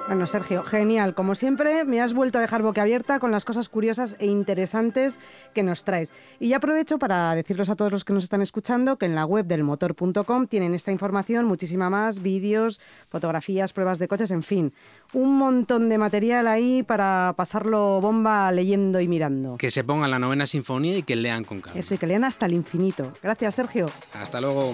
Bueno, 0.10 0.26
Sergio, 0.26 0.64
genial. 0.64 1.14
Como 1.14 1.36
siempre, 1.36 1.86
me 1.86 2.02
has 2.02 2.16
vuelto 2.16 2.40
a 2.40 2.42
dejar 2.42 2.64
boca 2.64 2.82
abierta 2.82 3.20
con 3.20 3.30
las 3.30 3.46
cosas 3.46 3.70
curiosas 3.70 4.16
e 4.18 4.26
interesantes 4.26 5.20
que 5.54 5.62
nos 5.62 5.84
traes. 5.84 6.14
Y 6.40 6.50
ya 6.50 6.58
aprovecho 6.58 6.98
para 6.98 7.36
decirles 7.36 7.70
a 7.70 7.76
todos 7.76 7.92
los 7.92 8.04
que 8.04 8.14
nos 8.14 8.24
están 8.24 8.42
escuchando 8.42 8.98
que 8.98 9.06
en 9.06 9.14
la 9.14 9.28
web 9.28 9.46
del 9.46 9.64
motor.com 9.64 10.48
tienen 10.48 10.74
esta 10.74 10.92
información, 10.92 11.46
muchísima 11.46 11.92
más, 11.92 12.24
vídeos, 12.24 12.82
fotografías, 13.08 13.72
pruebas 13.72 14.00
de 14.00 14.08
coches, 14.08 14.32
en 14.32 14.42
fin. 14.42 14.74
Un 15.14 15.38
montón 15.38 15.90
de 15.90 16.00
material 16.00 16.48
ahí 16.48 16.82
para 16.82 17.36
pasarlo 17.38 18.02
bomba 18.02 18.52
leyendo 18.52 19.00
y 19.02 19.08
mirando. 19.08 19.58
Que 19.58 19.70
se 19.70 19.84
pongan 19.84 20.10
la 20.10 20.18
novena 20.18 20.48
sinfonía 20.48 20.98
y 20.98 21.04
que 21.04 21.16
lean 21.16 21.44
con 21.44 21.62
calma. 21.62 21.80
Eso, 21.80 21.94
y 21.94 22.00
que 22.00 22.08
lean 22.08 22.24
hasta 22.24 22.48
el 22.48 22.56
infinito. 22.56 23.14
Gracias, 23.22 23.54
Sergio. 23.54 23.86
Hasta 24.20 24.42
luego. 24.42 24.74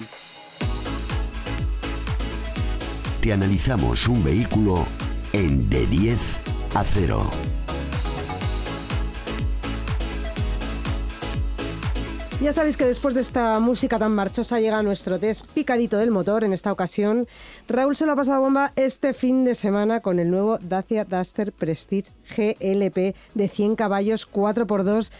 Te 3.20 3.34
analizamos 3.34 4.08
un 4.08 4.24
vehículo 4.24 4.86
en 5.36 5.68
De 5.68 5.86
10 5.88 6.40
a 6.74 6.82
0. 6.82 7.22
Ya 12.40 12.54
sabéis 12.54 12.78
que 12.78 12.86
después 12.86 13.14
de 13.14 13.20
esta 13.20 13.60
música 13.60 13.98
tan 13.98 14.14
marchosa 14.14 14.60
llega 14.60 14.82
nuestro 14.82 15.18
test 15.18 15.46
picadito 15.52 15.98
del 15.98 16.10
motor. 16.10 16.42
En 16.44 16.54
esta 16.54 16.72
ocasión, 16.72 17.26
Raúl 17.68 17.96
se 17.96 18.06
lo 18.06 18.12
ha 18.12 18.16
pasado 18.16 18.40
bomba 18.40 18.72
este 18.76 19.12
fin 19.12 19.44
de 19.44 19.54
semana 19.54 20.00
con 20.00 20.20
el 20.20 20.30
nuevo 20.30 20.56
Dacia 20.58 21.04
Duster 21.04 21.52
Prestige 21.52 22.12
GLP 22.34 23.14
de 23.34 23.48
100 23.50 23.76
caballos 23.76 24.26
4x2. 24.30 25.12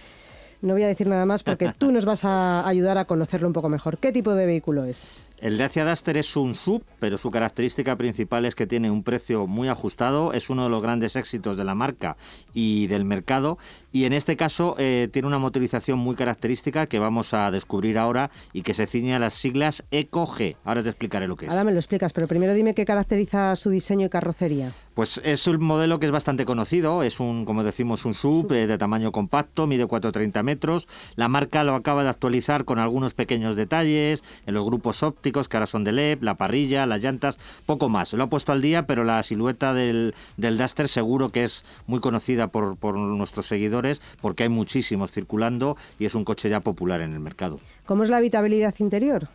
No 0.62 0.72
voy 0.72 0.85
a 0.85 0.88
decir 0.88 1.09
nada 1.09 1.26
más 1.26 1.42
porque 1.42 1.74
tú 1.79 1.92
nos 1.92 2.07
vas 2.07 2.24
a 2.24 2.66
ayudar 2.66 2.96
a 2.96 3.05
conocerlo 3.05 3.48
un 3.48 3.52
poco 3.52 3.68
mejor. 3.68 3.98
¿Qué 3.98 4.12
tipo 4.12 4.35
de 4.35 4.46
vehículo 4.46 4.85
es? 4.85 5.09
El 5.38 5.59
Dacia 5.59 5.85
Duster 5.85 6.16
es 6.16 6.35
un 6.35 6.55
sub, 6.55 6.83
pero 6.99 7.18
su 7.18 7.31
característica 7.31 7.94
principal 7.96 8.46
es 8.46 8.55
que 8.55 8.66
tiene 8.66 8.90
un 8.90 9.03
precio 9.03 9.46
muy 9.46 9.68
ajustado, 9.68 10.33
es 10.33 10.49
uno 10.49 10.64
de 10.64 10.70
los 10.70 10.83
grandes 10.83 11.14
éxitos 11.14 11.59
de 11.59 11.64
la 11.64 11.75
marca 11.75 12.16
y 12.55 12.87
del 12.87 13.05
mercado, 13.05 13.59
y 13.92 14.07
en 14.07 14.14
este 14.14 14.38
caso 14.38 14.77
eh, 14.79 15.11
tiene 15.12 15.29
una 15.29 15.38
motorización 15.38 15.99
muy 15.99 16.16
característica 16.16 16.87
que 16.87 16.99
vamos 16.99 17.35
a 17.35 17.51
descubrir 17.51 17.99
ahora 17.99 18.31
y 18.55 18.62
que 18.62 18.72
se 18.72 18.87
ciñe 18.87 19.14
a 19.14 19.18
las 19.18 19.35
siglas 19.35 19.85
EcoG. 19.90 20.57
Ahora 20.64 20.83
te 20.83 20.88
explicaré 20.88 21.29
lo 21.29 21.37
que 21.37 21.46
es. 21.46 21.53
Ahora 21.53 21.64
me 21.64 21.72
lo 21.72 21.79
explicas, 21.79 22.14
pero 22.14 22.27
primero 22.29 22.55
dime 22.55 22.75
qué 22.75 22.87
caracteriza 22.87 23.57
su 23.57 23.68
diseño 23.68 24.07
y 24.07 24.09
carrocería. 24.09 24.72
Pues 24.94 25.20
es 25.22 25.46
un 25.46 25.62
modelo 25.62 26.01
que 26.01 26.07
es 26.07 26.12
bastante 26.12 26.46
conocido, 26.46 27.03
es 27.03 27.20
un, 27.20 27.44
como 27.44 27.62
decimos, 27.62 28.07
un 28.07 28.14
sub 28.14 28.51
eh, 28.53 28.66
de 28.66 28.79
tamaño 28.79 29.12
compacto, 29.12 29.66
mide 29.66 29.87
430 29.87 30.42
metros. 30.42 30.88
La 31.14 31.29
marca 31.29 31.62
lo 31.62 31.75
acaba 31.75 32.05
de 32.05 32.09
actualizar 32.09 32.64
con 32.64 32.79
algunos 32.79 33.12
pequeños 33.12 33.55
detalles 33.55 34.25
en 34.46 34.55
los 34.55 34.64
grupos 34.64 35.03
ópticos 35.03 35.26
ópticos 35.27 35.49
que 35.49 35.57
ahora 35.57 35.67
son 35.67 35.83
de 35.83 35.91
LED, 35.91 36.23
la 36.23 36.37
parrilla, 36.37 36.87
las 36.87 37.03
llantas, 37.03 37.37
poco 37.67 37.89
más. 37.89 38.12
Lo 38.12 38.23
ha 38.23 38.27
puesto 38.29 38.53
al 38.53 38.62
día, 38.62 38.87
pero 38.87 39.03
la 39.03 39.21
silueta 39.25 39.75
del, 39.75 40.15
del 40.37 40.57
Duster 40.57 40.87
seguro 40.87 41.31
que 41.31 41.43
es 41.43 41.65
muy 41.89 41.99
conocida 41.99 42.47
por, 42.47 42.77
por 42.77 42.97
nuestros 42.97 43.47
seguidores 43.47 44.01
porque 44.21 44.45
hay 44.45 44.49
muchísimos 44.49 45.11
circulando 45.11 45.77
y 45.99 46.05
es 46.05 46.15
un 46.15 46.25
coche 46.25 46.49
ya 46.49 46.61
popular 46.61 47.01
en 47.01 47.12
el 47.12 47.19
mercado. 47.19 47.59
¿Cómo 47.87 48.05
es 48.05 48.09
la 48.09 48.19
habitabilidad 48.19 48.75
interior? 48.79 49.27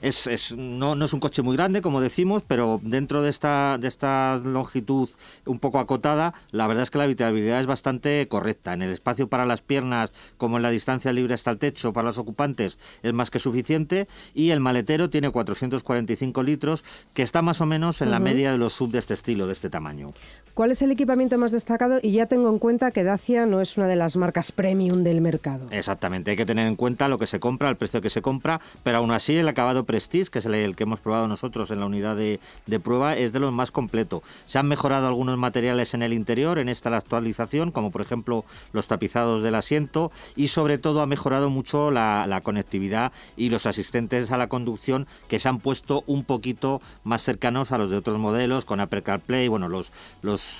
Es, 0.00 0.26
es, 0.26 0.52
no, 0.56 0.94
no, 0.94 1.04
es 1.04 1.12
un 1.12 1.20
coche 1.20 1.42
muy 1.42 1.56
grande, 1.56 1.82
como 1.82 2.00
decimos, 2.00 2.42
pero 2.46 2.80
dentro 2.82 3.22
de 3.22 3.30
esta, 3.30 3.78
de 3.78 3.88
esta 3.88 4.40
longitud 4.42 5.08
un 5.46 5.58
poco 5.58 5.78
acotada, 5.78 6.34
la 6.50 6.66
verdad 6.66 6.84
es 6.84 6.90
que 6.90 6.98
la 6.98 7.04
habitabilidad 7.04 7.60
es 7.60 7.66
bastante 7.66 8.26
correcta. 8.28 8.72
En 8.72 8.82
el 8.82 8.90
espacio 8.90 9.28
para 9.28 9.46
las 9.46 9.62
piernas, 9.62 10.12
como 10.36 10.56
en 10.56 10.62
la 10.62 10.70
distancia 10.70 11.12
libre 11.12 11.34
hasta 11.34 11.50
el 11.50 11.58
techo 11.58 11.92
para 11.92 12.06
los 12.06 12.18
ocupantes, 12.18 12.78
es 13.02 13.12
más 13.12 13.30
que 13.30 13.38
suficiente. 13.38 14.08
Y 14.34 14.50
el 14.50 14.60
maletero 14.60 15.10
tiene 15.10 15.30
445 15.30 16.42
litros, 16.42 16.84
que 17.14 17.22
está 17.22 17.42
más 17.42 17.60
o 17.60 17.66
menos 17.66 18.00
en 18.00 18.10
la 18.10 18.20
media 18.20 18.52
de 18.52 18.58
los 18.58 18.72
sub 18.72 18.90
de 18.90 18.98
este 18.98 19.14
estilo, 19.14 19.46
de 19.46 19.52
este 19.52 19.70
tamaño. 19.70 20.12
¿Cuál 20.54 20.72
es 20.72 20.82
el 20.82 20.90
equipamiento 20.90 21.38
más 21.38 21.52
destacado? 21.52 22.00
Y 22.02 22.12
ya 22.12 22.26
tengo 22.26 22.50
en 22.50 22.58
cuenta 22.58 22.90
que 22.90 23.04
Dacia 23.04 23.46
no 23.46 23.60
es 23.60 23.76
una 23.76 23.86
de 23.86 23.96
las 23.96 24.16
marcas 24.16 24.52
premium 24.52 25.02
del 25.04 25.20
mercado. 25.20 25.68
Exactamente, 25.70 26.32
hay 26.32 26.36
que 26.36 26.44
tener 26.44 26.66
en 26.66 26.76
cuenta 26.76 27.08
lo 27.08 27.18
que 27.18 27.26
se 27.26 27.40
compra, 27.40 27.68
el 27.68 27.76
precio 27.76 28.02
que 28.02 28.10
se 28.10 28.20
compra, 28.20 28.60
pero 28.82 28.98
aún 28.98 29.10
así 29.10 29.36
el 29.36 29.48
acabado 29.48 29.84
Prestige, 29.90 30.30
que 30.30 30.38
es 30.38 30.46
el, 30.46 30.76
que 30.76 30.84
hemos 30.84 31.00
probado 31.00 31.26
nosotros 31.26 31.72
en 31.72 31.80
la 31.80 31.86
unidad 31.86 32.14
de, 32.14 32.38
prueba, 32.78 33.16
es 33.16 33.32
de 33.32 33.40
los 33.40 33.52
más 33.52 33.72
completo. 33.72 34.22
Se 34.46 34.56
han 34.60 34.68
mejorado 34.68 35.08
algunos 35.08 35.36
materiales 35.36 35.94
en 35.94 36.02
el 36.04 36.12
interior 36.12 36.60
en 36.60 36.68
esta 36.68 36.96
actualización, 36.96 37.72
como 37.72 37.90
por 37.90 38.00
ejemplo 38.00 38.44
los 38.72 38.86
tapizados 38.86 39.42
del 39.42 39.56
asiento, 39.56 40.12
y 40.36 40.46
sobre 40.46 40.78
todo 40.78 41.00
ha 41.00 41.06
mejorado 41.06 41.50
mucho 41.50 41.90
la, 41.90 42.40
conectividad 42.44 43.10
y 43.36 43.50
los 43.50 43.66
asistentes 43.66 44.30
a 44.30 44.38
la 44.38 44.48
conducción 44.48 45.08
que 45.26 45.40
se 45.40 45.48
han 45.48 45.58
puesto 45.58 46.04
un 46.06 46.22
poquito 46.22 46.80
más 47.02 47.24
cercanos 47.24 47.72
a 47.72 47.78
los 47.78 47.90
de 47.90 47.96
otros 47.96 48.16
modelos, 48.16 48.64
con 48.64 48.78
Apple 48.78 49.02
CarPlay, 49.02 49.48
bueno, 49.48 49.68
los, 49.68 49.90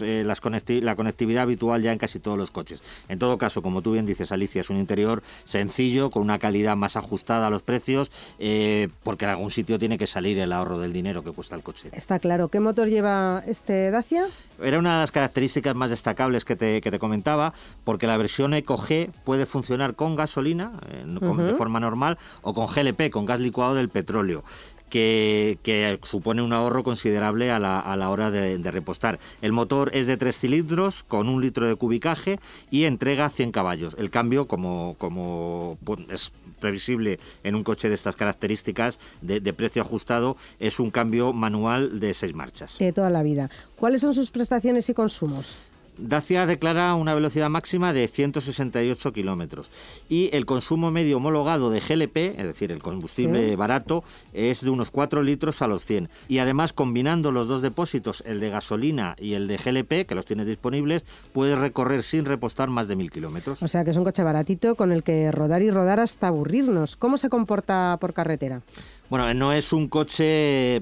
eh, 0.03 0.25
las 0.27 0.41
la 0.67 0.97
conectividad 0.97 1.45
habitual 1.45 1.83
ya 1.83 1.93
en 1.93 1.99
casi 1.99 2.19
todos 2.19 2.37
los 2.37 2.51
coches. 2.51 2.83
En 3.09 3.21
todo 3.21 3.39
caso, 3.39 3.63
como 3.63 3.81
tú 3.81 3.93
bien 3.93 4.07
dices, 4.07 4.33
Alicia, 4.33 4.61
es 4.61 4.71
un 4.71 4.77
interior 4.77 5.23
sencillo, 5.45 6.11
con 6.11 6.23
una 6.23 6.41
calidad 6.41 6.77
más 6.77 6.97
ajustada 6.97 7.47
a 7.47 7.51
los 7.51 7.63
precios, 7.63 8.11
eh, 8.41 8.89
que 9.21 9.27
en 9.27 9.33
algún 9.33 9.51
sitio 9.51 9.79
tiene 9.79 9.99
que 9.99 10.07
salir 10.07 10.39
el 10.39 10.51
ahorro 10.51 10.79
del 10.79 10.95
dinero 10.95 11.23
que 11.23 11.31
cuesta 11.31 11.55
el 11.55 11.63
coche. 11.63 11.91
Está 11.93 12.19
claro. 12.19 12.49
¿Qué 12.49 12.59
motor 12.59 12.89
lleva 12.89 13.45
este 13.47 13.91
Dacia? 13.91 14.25
Era 14.63 14.79
una 14.79 14.95
de 14.95 15.01
las 15.03 15.13
características 15.13 15.77
más 15.77 15.91
destacables 15.91 16.47
que 16.47 16.57
te, 16.57 16.81
que 16.81 16.91
te 16.91 16.99
comentaba, 16.99 17.53
porque 17.85 18.07
la 18.07 18.17
versión 18.17 18.55
EcoG 18.55 19.11
puede 19.25 19.45
funcionar 19.45 19.95
con 19.95 20.17
gasolina, 20.17 20.73
eh, 20.91 21.05
de 21.07 21.55
forma 21.55 21.81
normal, 21.81 22.17
o 22.41 22.55
con 22.55 22.67
GLP, 22.67 23.11
con 23.11 23.27
gas 23.27 23.41
licuado 23.41 23.75
del 23.75 23.91
petróleo 23.91 24.43
que, 24.91 25.99
supone 26.03 26.43
un 26.43 26.53
ahorro 26.53 26.83
considerable 26.83 27.51
a 27.51 27.59
la, 27.59 28.11
hora 28.11 28.31
de, 28.31 28.71
repostar. 28.71 29.19
El 29.41 29.53
motor 29.53 29.91
es 29.95 30.07
de 30.07 30.17
tres 30.17 30.39
cilindros 30.39 31.03
con 31.05 31.29
un 31.29 31.41
litro 31.41 31.67
de 31.67 31.77
cubicaje 31.77 32.39
y 32.71 32.85
entrega 32.85 33.31
100 33.31 33.53
caballos. 33.53 33.97
El 33.99 34.11
cambio, 34.11 34.47
como, 34.47 34.97
como 34.99 35.79
es 36.11 36.33
previsible 36.61 37.19
en 37.43 37.55
un 37.55 37.65
coche 37.65 37.89
de 37.89 37.95
estas 37.95 38.17
características 38.17 39.01
de, 39.23 39.41
de, 39.41 39.53
precio 39.53 39.81
ajustado, 39.81 40.37
es 40.59 40.79
un 40.79 40.91
cambio 40.91 41.33
manual 41.33 42.01
de 42.01 42.13
seis 42.13 42.35
marchas. 42.35 42.77
De 42.79 42.93
toda 42.93 43.09
la 43.11 43.23
vida. 43.23 43.51
¿Cuáles 43.77 44.03
son 44.03 44.13
sus 44.13 44.31
prestaciones 44.31 44.89
y 44.91 44.95
consumos? 44.95 45.57
Dacia 46.01 46.47
declara 46.47 46.95
una 46.95 47.15
velocidad 47.15 47.51
máxima 47.51 47.93
de 47.93 48.09
168 48.09 49.13
kilómetros 49.13 49.71
y 50.09 50.31
el 50.33 50.47
consumo 50.47 50.91
medio 50.91 51.19
homologado 51.19 51.71
de 51.71 51.81
GLP, 51.81 52.39
es 52.39 52.47
decir, 52.47 52.73
el 52.73 52.83
combustible 52.83 53.55
barato, 53.57 54.03
es 54.33 54.63
de 54.63 54.71
unos 54.71 54.91
4 54.91 55.23
litros 55.23 55.63
a 55.63 55.67
los 55.67 55.85
100. 55.85 56.09
Y 56.29 56.39
además, 56.39 56.73
combinando 56.73 57.33
los 57.33 57.49
dos 57.49 57.63
depósitos, 57.63 58.23
el 58.27 58.41
de 58.41 58.51
gasolina 58.51 59.15
y 59.19 59.35
el 59.35 59.49
de 59.49 59.57
GLP, 59.57 60.07
que 60.07 60.15
los 60.15 60.27
tiene 60.27 60.45
disponibles, 60.45 61.05
puede 61.33 61.57
recorrer 61.57 62.03
sin 62.03 62.25
repostar 62.25 62.69
más 62.69 62.89
de 62.89 62.97
1.000 62.97 63.11
kilómetros. 63.11 63.63
O 63.63 63.69
sea 63.69 63.85
que 63.85 63.91
es 63.91 63.97
un 63.97 64.05
coche 64.05 64.23
baratito 64.23 64.75
con 64.75 64.93
el 64.93 65.03
que 65.03 65.31
rodar 65.31 65.63
y 65.63 65.71
rodar 65.71 66.01
hasta 66.01 66.29
aburrirnos. 66.29 66.97
¿Cómo 66.97 67.19
se 67.19 67.29
comporta 67.29 67.99
por 68.01 68.15
carretera? 68.15 68.63
Bueno, 69.11 69.35
no 69.35 69.53
es 69.53 69.73
un 69.73 69.89
coche 69.89 70.81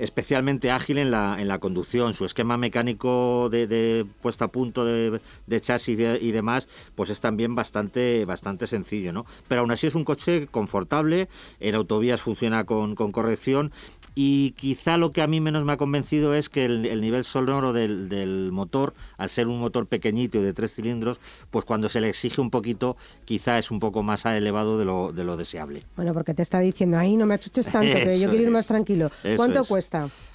especialmente 0.00 0.70
ágil 0.70 0.98
en 0.98 1.10
la, 1.10 1.40
en 1.40 1.46
la 1.46 1.58
conducción. 1.58 2.14
Su 2.14 2.24
esquema 2.24 2.56
mecánico 2.56 3.48
de, 3.50 4.06
puesta 4.20 4.46
a 4.46 4.48
punto 4.48 4.84
de, 4.84 5.20
chasis 5.60 5.98
y, 6.20 6.32
demás, 6.32 6.68
pues 6.94 7.10
es 7.10 7.20
también 7.20 7.54
bastante, 7.54 8.24
bastante 8.24 8.66
sencillo, 8.66 9.12
¿no? 9.12 9.26
Pero 9.46 9.60
aún 9.60 9.70
así 9.70 9.86
es 9.86 9.94
un 9.94 10.04
coche 10.04 10.48
confortable, 10.50 11.28
en 11.60 11.74
autovías 11.74 12.20
funciona 12.22 12.64
con, 12.64 12.94
con 12.94 13.12
corrección 13.12 13.72
y 14.14 14.52
quizá 14.52 14.96
lo 14.96 15.12
que 15.12 15.22
a 15.22 15.26
mí 15.26 15.40
menos 15.40 15.64
me 15.64 15.72
ha 15.72 15.76
convencido 15.76 16.34
es 16.34 16.48
que 16.48 16.64
el, 16.64 17.00
nivel 17.00 17.24
sonoro 17.24 17.72
del, 17.72 18.08
del, 18.08 18.50
motor, 18.52 18.94
al 19.18 19.30
ser 19.30 19.48
un 19.48 19.60
motor 19.60 19.86
pequeñito 19.86 20.38
y 20.38 20.42
de 20.42 20.52
tres 20.52 20.74
cilindros, 20.74 21.20
pues 21.50 21.64
cuando 21.64 21.88
se 21.88 22.00
le 22.00 22.08
exige 22.08 22.40
un 22.40 22.50
poquito, 22.50 22.96
quizá 23.24 23.58
es 23.58 23.70
un 23.70 23.80
poco 23.80 24.02
más 24.02 24.24
elevado 24.24 24.78
de 24.78 24.84
lo, 24.84 25.12
de 25.12 25.24
lo 25.24 25.36
deseable. 25.36 25.82
Bueno, 25.96 26.14
porque 26.14 26.34
te 26.34 26.42
está 26.42 26.60
diciendo, 26.60 26.98
ahí 26.98 27.16
no 27.16 27.26
me 27.26 27.34
achuches 27.34 27.66
tanto, 27.66 27.92
que 27.92 28.18
yo 28.18 28.28
quiero 28.30 28.44
ir 28.44 28.50
más 28.50 28.66
tranquilo. 28.66 29.10
¿Cuánto 29.36 29.64
cuesta? 29.64 29.89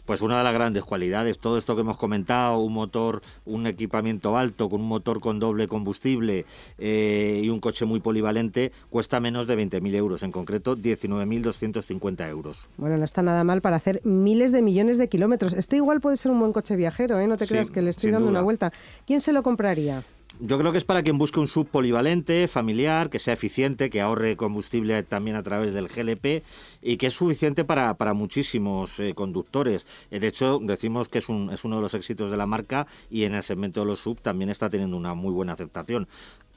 Pues 0.06 0.22
una 0.22 0.38
de 0.38 0.44
las 0.44 0.54
grandes 0.54 0.84
cualidades, 0.84 1.40
todo 1.40 1.58
esto 1.58 1.76
que 1.76 1.82
hemos 1.82 1.98
comentado, 1.98 2.60
un 2.60 2.74
motor, 2.74 3.24
un 3.46 3.66
equipamiento 3.66 4.38
alto, 4.38 4.70
con 4.70 4.82
un 4.82 4.88
motor 4.88 5.20
con 5.20 5.40
doble 5.40 5.68
combustible 5.68 6.46
eh, 6.78 7.42
y 7.44 7.50
un 7.50 7.60
coche 7.60 7.86
muy 7.86 8.00
polivalente, 8.00 8.72
cuesta 8.90 9.20
menos 9.20 9.48
de 9.48 9.58
20.000 9.58 9.96
euros, 9.96 10.24
en 10.24 10.32
concreto 10.32 10.78
19.250 10.78 12.30
euros. 12.30 12.70
Bueno, 12.78 12.98
no 12.98 13.06
está 13.06 13.24
nada 13.24 13.44
mal 13.44 13.62
para 13.62 13.78
hacer 13.78 14.02
miles 14.04 14.52
de 14.52 14.62
millones 14.62 14.98
de 14.98 15.10
kilómetros. 15.10 15.54
Este 15.54 15.78
igual 15.78 16.02
puede 16.02 16.18
ser 16.18 16.32
un 16.32 16.40
buen 16.40 16.54
coche 16.54 16.76
viajero, 16.76 17.20
¿eh? 17.20 17.28
No 17.28 17.38
te 17.38 17.48
creas 17.48 17.72
que 17.72 17.82
le 17.82 17.90
estoy 17.90 18.12
dando 18.12 18.30
una 18.30 18.42
vuelta. 18.42 18.72
¿Quién 19.08 19.22
se 19.22 19.34
lo 19.34 19.42
compraría? 19.42 20.04
Yo 20.42 20.60
creo 20.60 20.74
que 20.74 20.78
es 20.78 20.84
para 20.84 21.02
quien 21.02 21.18
busque 21.18 21.40
un 21.40 21.48
sub 21.48 21.68
polivalente, 21.68 22.50
familiar, 22.50 23.10
que 23.10 23.20
sea 23.20 23.34
eficiente, 23.34 23.90
que 23.90 24.02
ahorre 24.02 24.36
combustible 24.36 25.02
también 25.04 25.38
a 25.38 25.44
través 25.44 25.74
del 25.74 25.88
GLP 25.88 26.44
y 26.82 26.98
que 26.98 27.08
es 27.08 27.14
suficiente 27.14 27.64
para, 27.64 27.94
para 27.94 28.14
muchísimos 28.14 29.00
eh, 29.00 29.14
conductores. 29.14 29.86
Eh, 30.12 30.20
de 30.20 30.28
hecho, 30.28 30.60
decimos 30.62 31.08
que 31.08 31.20
es, 31.20 31.30
un, 31.30 31.52
es 31.52 31.64
uno 31.64 31.78
de 31.78 31.84
los 31.84 31.94
éxitos 31.94 32.32
de 32.32 32.38
la 32.38 32.48
marca 32.48 32.86
y 33.10 33.24
en 33.24 33.34
el 33.34 33.44
segmento 33.44 33.80
de 33.80 33.86
los 33.86 34.00
sub 34.00 34.20
también 34.20 34.50
está 34.50 34.70
teniendo 34.70 34.98
una 34.98 35.14
muy 35.14 35.32
buena 35.32 35.54
aceptación. 35.54 36.06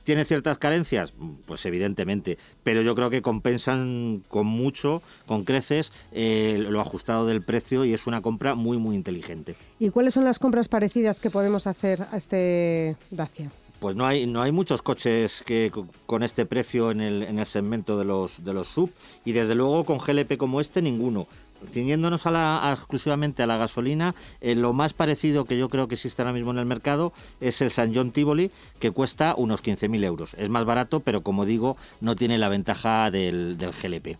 ¿Tiene 0.02 0.24
ciertas 0.24 0.58
carencias? 0.58 1.12
Pues 1.46 1.64
evidentemente, 1.66 2.36
pero 2.64 2.82
yo 2.82 2.96
creo 2.96 3.10
que 3.10 3.22
compensan 3.22 4.24
con 4.26 4.46
mucho, 4.46 5.02
con 5.26 5.44
creces, 5.44 5.92
eh, 6.10 6.56
lo 6.68 6.80
ajustado 6.80 7.26
del 7.26 7.42
precio 7.42 7.84
y 7.84 7.92
es 7.92 8.08
una 8.08 8.22
compra 8.22 8.54
muy, 8.56 8.76
muy 8.78 8.96
inteligente. 8.96 9.54
¿Y 9.78 9.90
cuáles 9.90 10.14
son 10.14 10.24
las 10.24 10.38
compras 10.38 10.66
parecidas 10.66 11.20
que 11.20 11.30
podemos 11.30 11.66
hacer 11.68 12.06
a 12.10 12.16
este 12.16 12.96
Dacia? 13.10 13.50
Pues 13.80 13.96
no 13.96 14.06
hay 14.06 14.26
no 14.26 14.42
hay 14.42 14.52
muchos 14.52 14.82
coches 14.82 15.42
que 15.46 15.72
con 16.06 16.22
este 16.22 16.46
precio 16.46 16.90
en 16.90 17.00
el, 17.00 17.22
en 17.22 17.38
el 17.38 17.46
segmento 17.46 17.98
de 17.98 18.04
los 18.04 18.44
de 18.44 18.54
los 18.54 18.68
sub 18.68 18.90
y 19.24 19.32
desde 19.32 19.54
luego 19.54 19.84
con 19.84 19.98
GLP 19.98 20.36
como 20.36 20.60
este 20.60 20.82
ninguno 20.82 21.26
ciñéndonos 21.72 22.24
exclusivamente 22.26 23.42
a 23.42 23.46
la 23.46 23.56
gasolina, 23.56 24.14
eh, 24.40 24.54
lo 24.54 24.72
más 24.72 24.92
parecido 24.94 25.44
que 25.44 25.58
yo 25.58 25.68
creo 25.68 25.88
que 25.88 25.94
existe 25.94 26.22
ahora 26.22 26.32
mismo 26.32 26.50
en 26.50 26.58
el 26.58 26.66
mercado 26.66 27.12
es 27.40 27.60
el 27.60 27.70
San 27.70 27.94
John 27.94 28.10
Tivoli, 28.10 28.50
que 28.78 28.90
cuesta 28.90 29.34
unos 29.36 29.62
15.000 29.62 30.04
euros. 30.04 30.34
Es 30.34 30.48
más 30.48 30.64
barato, 30.64 31.00
pero 31.00 31.22
como 31.22 31.44
digo, 31.44 31.76
no 32.00 32.16
tiene 32.16 32.38
la 32.38 32.48
ventaja 32.48 33.10
del, 33.10 33.56
GLP. 33.58 34.18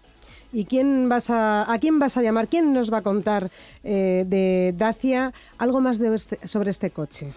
¿Y 0.53 0.65
quién 0.65 1.09
vas 1.09 1.29
a, 1.29 1.71
a 1.71 1.79
quién 1.79 1.99
vas 1.99 2.17
a 2.17 2.23
llamar? 2.23 2.49
¿Quién 2.49 2.73
nos 2.73 2.93
va 2.93 2.99
a 2.99 3.03
contar 3.03 3.51
eh, 3.85 4.25
de 4.27 4.75
Dacia 4.77 5.35
algo 5.59 5.81
más 5.81 6.01
este, 6.01 6.47
sobre 6.49 6.71
este 6.71 6.91
coche? 6.91 7.35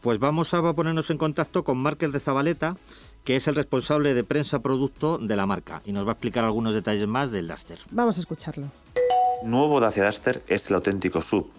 Pues 0.00 0.18
vamos 0.18 0.54
a 0.54 0.72
ponernos 0.72 1.10
en 1.10 1.18
contacto 1.18 1.64
con 1.64 1.78
Márquez 1.78 2.12
de 2.12 2.20
Zabaleta, 2.20 2.76
que 3.24 3.36
es 3.36 3.48
el 3.48 3.56
responsable 3.56 4.14
de 4.14 4.22
prensa 4.22 4.60
producto 4.60 5.18
de 5.18 5.34
la 5.34 5.44
marca, 5.44 5.82
y 5.84 5.92
nos 5.92 6.06
va 6.06 6.10
a 6.10 6.12
explicar 6.12 6.44
algunos 6.44 6.72
detalles 6.72 7.08
más 7.08 7.30
del 7.30 7.48
Duster. 7.48 7.78
Vamos 7.90 8.16
a 8.16 8.20
escucharlo. 8.20 8.68
Nuevo 9.42 9.80
Dacia 9.80 10.06
Duster 10.06 10.42
es 10.46 10.68
el 10.70 10.76
auténtico 10.76 11.20
sub, 11.20 11.50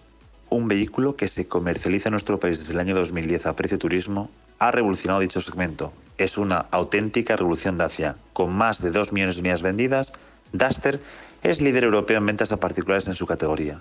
un 0.48 0.68
vehículo 0.68 1.16
que 1.16 1.28
se 1.28 1.46
comercializa 1.46 2.08
en 2.08 2.12
nuestro 2.12 2.40
país 2.40 2.58
desde 2.58 2.72
el 2.72 2.80
año 2.80 2.94
2010 2.94 3.46
a 3.46 3.54
precio 3.54 3.78
turismo, 3.78 4.30
ha 4.58 4.70
revolucionado 4.70 5.20
dicho 5.20 5.40
segmento. 5.40 5.92
Es 6.18 6.36
una 6.36 6.66
auténtica 6.70 7.36
revolución 7.36 7.78
Dacia. 7.78 8.16
Con 8.32 8.54
más 8.54 8.82
de 8.82 8.90
2 8.90 9.12
millones 9.12 9.36
de 9.36 9.40
unidades 9.40 9.62
vendidas, 9.62 10.12
Duster 10.52 11.00
es 11.42 11.60
líder 11.60 11.84
europeo 11.84 12.18
en 12.18 12.26
ventas 12.26 12.52
a 12.52 12.58
particulares 12.58 13.06
en 13.06 13.14
su 13.14 13.26
categoría. 13.26 13.80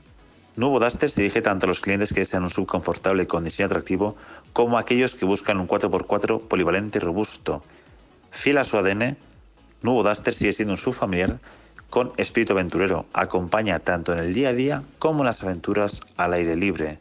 Nuevo 0.56 0.80
Duster 0.80 1.10
se 1.10 1.22
dirige 1.22 1.42
tanto 1.42 1.66
a 1.66 1.70
los 1.70 1.80
clientes 1.80 2.12
que 2.12 2.22
desean 2.22 2.44
un 2.44 2.50
sub 2.50 2.66
confortable 2.66 3.28
con 3.28 3.44
diseño 3.44 3.68
atractivo 3.68 4.16
como 4.54 4.78
a 4.78 4.82
aquellos 4.82 5.16
que 5.16 5.26
buscan 5.26 5.60
un 5.60 5.68
4x4 5.68 6.48
polivalente 6.48 6.98
y 6.98 7.02
robusto. 7.02 7.64
Fiel 8.32 8.58
a 8.58 8.64
su 8.64 8.78
ADN, 8.78 9.18
Nuevo 9.82 10.04
Duster 10.04 10.34
sigue 10.34 10.54
siendo 10.54 10.74
un 10.74 10.78
sub 10.78 10.94
familiar 10.94 11.40
con 11.90 12.12
espíritu 12.18 12.54
aventurero. 12.54 13.06
Acompaña 13.14 13.80
tanto 13.80 14.14
en 14.14 14.20
el 14.20 14.34
día 14.34 14.50
a 14.50 14.54
día 14.54 14.84
como 15.00 15.20
en 15.20 15.28
las 15.28 15.42
aventuras 15.44 16.02
al 16.18 16.34
aire 16.34 16.56
libre. 16.56 17.00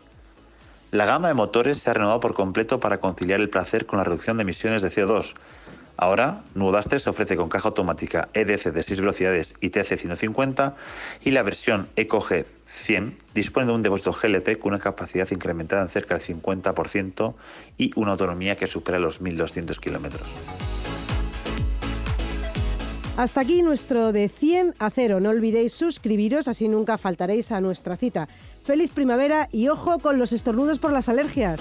La 0.90 1.04
gama 1.04 1.28
de 1.28 1.34
motores 1.34 1.78
se 1.78 1.90
ha 1.90 1.94
renovado 1.94 2.20
por 2.20 2.34
completo 2.34 2.80
para 2.80 2.98
conciliar 2.98 3.40
el 3.40 3.50
placer 3.50 3.84
con 3.84 3.98
la 3.98 4.04
reducción 4.04 4.38
de 4.38 4.42
emisiones 4.42 4.80
de 4.80 4.90
CO2. 4.90 5.34
Ahora, 6.00 6.42
Nuevo 6.54 6.76
Duster 6.76 7.00
se 7.00 7.11
ofrece 7.11 7.34
con 7.34 7.48
caja 7.48 7.68
automática 7.70 8.28
EDC 8.32 8.70
de 8.72 8.84
6 8.84 9.00
velocidades 9.00 9.54
y 9.61 9.70
TC 9.70 9.98
150 9.98 10.76
y 11.24 11.32
la 11.32 11.42
versión 11.42 11.88
EcoG 11.96 12.44
100 12.72 13.18
dispone 13.34 13.66
de 13.66 13.72
un 13.72 13.82
depósito 13.82 14.12
GLP 14.12 14.61
con 14.61 14.74
una 14.74 14.78
capacidad 14.78 15.28
incrementada 15.32 15.82
en 15.82 15.88
cerca 15.88 16.16
del 16.16 16.24
50% 16.24 17.34
y 17.78 17.90
una 17.96 18.12
autonomía 18.12 18.56
que 18.56 18.68
supera 18.68 19.00
los 19.00 19.20
1.200 19.20 19.76
kilómetros. 19.80 20.28
Hasta 23.16 23.40
aquí 23.40 23.62
nuestro 23.62 24.12
de 24.12 24.28
100 24.28 24.74
a 24.78 24.90
0. 24.90 25.18
No 25.18 25.30
olvidéis 25.30 25.72
suscribiros, 25.72 26.46
así 26.46 26.68
nunca 26.68 26.96
faltaréis 26.96 27.50
a 27.50 27.61
nuestra 27.61 27.96
cita. 27.96 28.28
Feliz 28.62 28.92
primavera 28.92 29.48
y 29.50 29.66
ojo 29.66 29.98
con 29.98 30.20
los 30.20 30.32
estornudos 30.32 30.78
por 30.78 30.92
las 30.92 31.08
alergias. 31.08 31.61